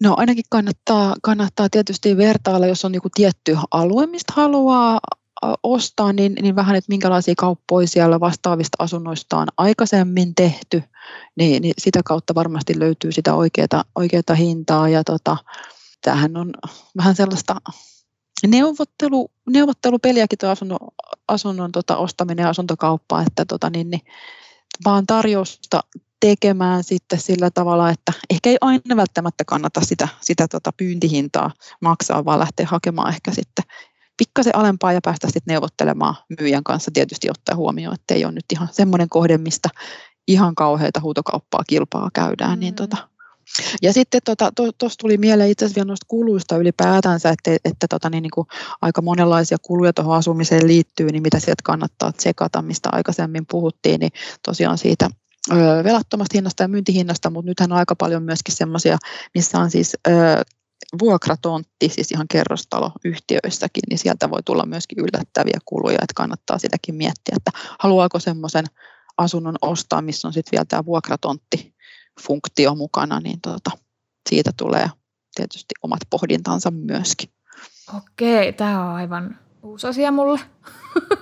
No 0.00 0.14
ainakin 0.16 0.44
kannattaa, 0.50 1.14
kannattaa 1.22 1.68
tietysti 1.68 2.16
vertailla, 2.16 2.66
jos 2.66 2.84
on 2.84 2.94
joku 2.94 3.08
tietty 3.14 3.58
alue, 3.70 4.06
mistä 4.06 4.32
haluaa 4.36 5.00
ostaa, 5.62 6.12
niin, 6.12 6.34
niin 6.42 6.56
vähän, 6.56 6.76
että 6.76 6.92
minkälaisia 6.92 7.34
kauppoja 7.38 7.88
siellä 7.88 8.20
vastaavista 8.20 8.76
asunnoista 8.78 9.38
on 9.38 9.48
aikaisemmin 9.56 10.34
tehty, 10.34 10.82
niin, 11.36 11.62
niin 11.62 11.74
sitä 11.78 12.00
kautta 12.04 12.34
varmasti 12.34 12.78
löytyy 12.78 13.12
sitä 13.12 13.34
oikeaa, 13.34 13.84
oikeaa 13.94 14.34
hintaa. 14.36 14.88
Ja 14.88 15.04
tota, 15.04 15.36
tämähän 16.06 16.36
on 16.36 16.52
vähän 16.96 17.14
sellaista 17.14 17.56
neuvottelu, 18.46 19.30
neuvottelupeliäkin 19.50 20.38
tuo 20.38 20.50
asunnon, 20.50 20.78
asunnon 21.28 21.72
tota, 21.72 21.96
ostaminen 21.96 22.42
ja 22.42 22.48
asuntokauppa, 22.48 23.22
että 23.22 23.44
tota, 23.44 23.70
niin, 23.70 23.90
niin, 23.90 24.00
vaan 24.84 25.06
tarjousta 25.06 25.80
tekemään 26.20 26.84
sitten 26.84 27.20
sillä 27.20 27.50
tavalla, 27.50 27.90
että 27.90 28.12
ehkä 28.30 28.50
ei 28.50 28.56
aina 28.60 28.96
välttämättä 28.96 29.44
kannata 29.44 29.80
sitä, 29.80 30.08
sitä 30.20 30.48
tota 30.48 30.72
pyyntihintaa 30.76 31.50
maksaa, 31.80 32.24
vaan 32.24 32.38
lähteä 32.38 32.66
hakemaan 32.66 33.08
ehkä 33.08 33.30
sitten 33.30 33.64
pikkasen 34.16 34.56
alempaa 34.56 34.92
ja 34.92 35.00
päästä 35.04 35.26
sitten 35.26 35.42
neuvottelemaan 35.46 36.14
myyjän 36.40 36.64
kanssa 36.64 36.90
tietysti 36.94 37.30
ottaa 37.30 37.56
huomioon, 37.56 37.94
että 37.94 38.14
ei 38.14 38.24
ole 38.24 38.32
nyt 38.32 38.44
ihan 38.52 38.68
semmoinen 38.70 39.08
kohde, 39.08 39.38
mistä 39.38 39.68
ihan 40.28 40.54
kauheita 40.54 41.00
huutokauppaa 41.00 41.64
kilpaa 41.66 42.10
käydään, 42.12 42.50
niin 42.50 42.58
mm. 42.58 42.60
niin 42.60 42.74
tota, 42.74 43.08
ja 43.82 43.92
sitten 43.92 44.20
tuossa 44.24 44.52
to, 44.52 44.72
to, 44.72 44.88
tuli 45.00 45.16
mieleen 45.18 45.50
itse 45.50 45.64
asiassa 45.64 45.76
vielä 45.76 45.86
noista 45.86 46.06
kuluista 46.08 46.56
ylipäätänsä, 46.56 47.30
että, 47.30 47.50
että 47.64 47.86
tota, 47.90 48.10
niin, 48.10 48.22
niin 48.22 48.30
kuin 48.30 48.46
aika 48.82 49.02
monenlaisia 49.02 49.56
kuluja 49.62 49.92
tuohon 49.92 50.16
asumiseen 50.16 50.66
liittyy, 50.66 51.12
niin 51.12 51.22
mitä 51.22 51.40
sieltä 51.40 51.62
kannattaa 51.64 52.12
tsekata, 52.12 52.62
mistä 52.62 52.88
aikaisemmin 52.92 53.46
puhuttiin, 53.50 54.00
niin 54.00 54.12
tosiaan 54.46 54.78
siitä 54.78 55.10
ö, 55.52 55.54
velattomasta 55.84 56.32
hinnasta 56.34 56.62
ja 56.62 56.68
myyntihinnasta, 56.68 57.30
mutta 57.30 57.48
nythän 57.48 57.72
on 57.72 57.78
aika 57.78 57.96
paljon 57.96 58.22
myöskin 58.22 58.54
semmoisia, 58.54 58.98
missä 59.34 59.58
on 59.58 59.70
siis 59.70 59.96
ö, 60.08 60.10
vuokratontti, 60.98 61.88
siis 61.88 62.12
ihan 62.12 62.28
kerrostaloyhtiöissäkin, 62.30 63.82
niin 63.90 63.98
sieltä 63.98 64.30
voi 64.30 64.42
tulla 64.42 64.66
myöskin 64.66 64.98
yllättäviä 64.98 65.58
kuluja, 65.64 65.94
että 65.94 66.14
kannattaa 66.14 66.58
sitäkin 66.58 66.94
miettiä, 66.94 67.36
että 67.36 67.50
haluaako 67.78 68.18
semmoisen 68.18 68.64
asunnon 69.18 69.56
ostaa, 69.62 70.02
missä 70.02 70.28
on 70.28 70.34
sitten 70.34 70.52
vielä 70.52 70.64
tämä 70.64 70.84
vuokratontti 70.84 71.75
funktio 72.20 72.74
mukana, 72.74 73.20
niin 73.20 73.40
tuota, 73.40 73.70
siitä 74.28 74.50
tulee 74.56 74.90
tietysti 75.34 75.74
omat 75.82 76.00
pohdintansa 76.10 76.70
myöskin. 76.70 77.30
Okei, 77.96 78.52
tämä 78.52 78.88
on 78.88 78.94
aivan 78.94 79.38
uusi 79.62 79.86
asia 79.86 80.12
mulle. 80.12 80.40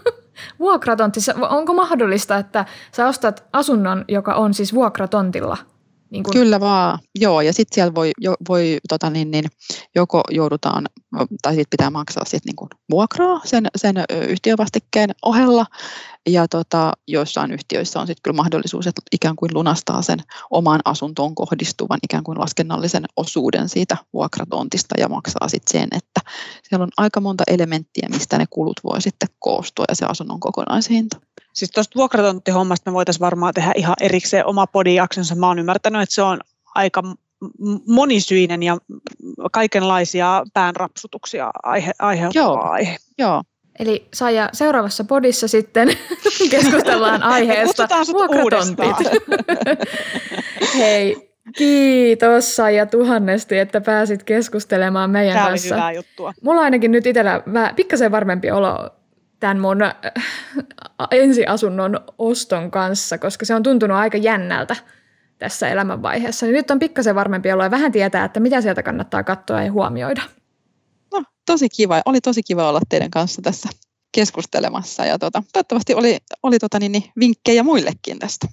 Vuokratontti, 0.58 1.20
onko 1.50 1.74
mahdollista, 1.74 2.36
että 2.36 2.64
sä 2.96 3.08
ostat 3.08 3.44
asunnon, 3.52 4.04
joka 4.08 4.34
on 4.34 4.54
siis 4.54 4.74
vuokratontilla– 4.74 5.56
niin 6.14 6.24
kun... 6.24 6.32
Kyllä 6.32 6.60
vaan, 6.60 6.98
joo, 7.14 7.40
ja 7.40 7.52
sitten 7.52 7.74
siellä 7.74 7.94
voi, 7.94 8.10
jo, 8.20 8.34
voi 8.48 8.78
tota 8.88 9.10
niin, 9.10 9.30
niin, 9.30 9.44
joko 9.94 10.22
joudutaan, 10.30 10.86
tai 11.42 11.52
sitten 11.54 11.70
pitää 11.70 11.90
maksaa 11.90 12.24
sit 12.24 12.44
niin 12.44 12.68
vuokraa 12.90 13.40
sen, 13.44 13.66
sen 13.76 13.96
yhtiövastikkeen 14.28 15.10
ohella, 15.22 15.66
ja 16.28 16.48
tota, 16.48 16.92
joissain 17.08 17.52
yhtiöissä 17.52 18.00
on 18.00 18.06
sitten 18.06 18.22
kyllä 18.22 18.36
mahdollisuus, 18.36 18.86
että 18.86 19.02
ikään 19.12 19.36
kuin 19.36 19.54
lunastaa 19.54 20.02
sen 20.02 20.18
omaan 20.50 20.80
asuntoon 20.84 21.34
kohdistuvan 21.34 21.98
ikään 22.02 22.24
kuin 22.24 22.38
laskennallisen 22.38 23.04
osuuden 23.16 23.68
siitä 23.68 23.96
vuokratontista 24.12 24.94
ja 24.98 25.08
maksaa 25.08 25.48
sitten 25.48 25.80
sen, 25.80 25.88
että 25.92 26.20
siellä 26.62 26.82
on 26.82 26.90
aika 26.96 27.20
monta 27.20 27.44
elementtiä, 27.46 28.08
mistä 28.10 28.38
ne 28.38 28.46
kulut 28.50 28.80
voi 28.84 29.02
sitten 29.02 29.28
koostua 29.38 29.84
ja 29.88 29.94
se 29.94 30.06
asunnon 30.06 30.40
kokonaishinta. 30.40 31.20
Siis 31.54 31.70
tuosta 31.70 31.96
vuokratonttihommasta 31.96 32.90
me 32.90 32.94
voitaisiin 32.94 33.20
varmaan 33.20 33.54
tehdä 33.54 33.72
ihan 33.76 33.96
erikseen 34.00 34.46
oma 34.46 34.66
podijaksonsa. 34.66 35.34
Mä 35.34 35.46
oon 35.46 35.58
ymmärtänyt, 35.58 36.02
että 36.02 36.14
se 36.14 36.22
on 36.22 36.40
aika 36.74 37.02
monisyinen 37.86 38.62
ja 38.62 38.78
kaikenlaisia 39.52 40.44
päänrapsutuksia 40.54 41.50
aihe, 41.62 41.92
aiheuttava 41.98 42.44
Joo. 42.44 42.62
aihe. 42.62 42.96
Joo. 43.18 43.42
Eli 43.78 44.08
Saija, 44.14 44.48
seuraavassa 44.52 45.04
podissa 45.04 45.48
sitten 45.48 45.88
keskustellaan 46.50 47.22
aiheesta 47.22 47.88
vuokratontit. 48.12 48.96
Hei, 50.78 51.30
kiitos 51.56 52.56
Saija 52.56 52.86
tuhannesti, 52.86 53.58
että 53.58 53.80
pääsit 53.80 54.22
keskustelemaan 54.22 55.10
meidän 55.10 55.34
Tämä 55.34 55.46
kanssa. 55.48 55.68
Tämä 55.68 55.86
oli 55.86 55.92
hyvää 55.92 55.92
juttua. 55.92 56.32
Mulla 56.42 56.60
on 56.60 56.64
ainakin 56.64 56.92
nyt 56.92 57.06
itsellä 57.06 57.42
pikkasen 57.76 58.12
varmempi 58.12 58.50
olo 58.50 58.90
tämän 59.44 59.60
mun 59.60 59.78
ensiasunnon 61.10 62.00
oston 62.18 62.70
kanssa, 62.70 63.18
koska 63.18 63.44
se 63.44 63.54
on 63.54 63.62
tuntunut 63.62 63.96
aika 63.96 64.16
jännältä 64.16 64.76
tässä 65.38 65.68
elämänvaiheessa. 65.68 66.46
Niin 66.46 66.54
nyt 66.54 66.70
on 66.70 66.78
pikkasen 66.78 67.14
varmempi 67.14 67.52
olo 67.52 67.62
ja 67.62 67.70
vähän 67.70 67.92
tietää, 67.92 68.24
että 68.24 68.40
mitä 68.40 68.60
sieltä 68.60 68.82
kannattaa 68.82 69.22
katsoa 69.22 69.62
ja 69.62 69.72
huomioida. 69.72 70.22
No, 71.12 71.22
tosi 71.46 71.68
kiva. 71.68 72.02
Oli 72.06 72.20
tosi 72.20 72.42
kiva 72.42 72.68
olla 72.68 72.80
teidän 72.88 73.10
kanssa 73.10 73.42
tässä 73.42 73.68
keskustelemassa 74.14 75.04
ja 75.04 75.18
tota, 75.18 75.42
toivottavasti 75.52 75.94
oli, 75.94 76.18
oli 76.42 76.58
tota, 76.58 76.78
niin, 76.78 76.92
niin, 76.92 77.04
vinkkejä 77.20 77.62
muillekin 77.62 78.18
tästä. 78.18 78.48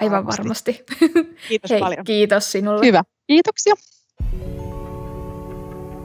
Aivan 0.00 0.26
varmasti. 0.26 0.84
Kiitos 1.48 1.70
Hei, 1.70 1.80
paljon. 1.80 2.04
Kiitos 2.04 2.52
sinulle. 2.52 2.86
Hyvä. 2.86 3.04
Kiitoksia. 3.26 3.74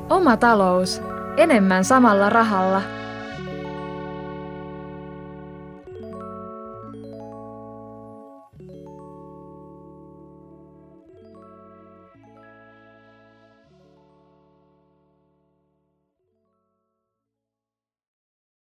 Oma 0.10 0.38
talous. 0.38 1.02
Enemmän 1.38 1.86
samalla 1.86 2.30
rahalla. 2.30 3.05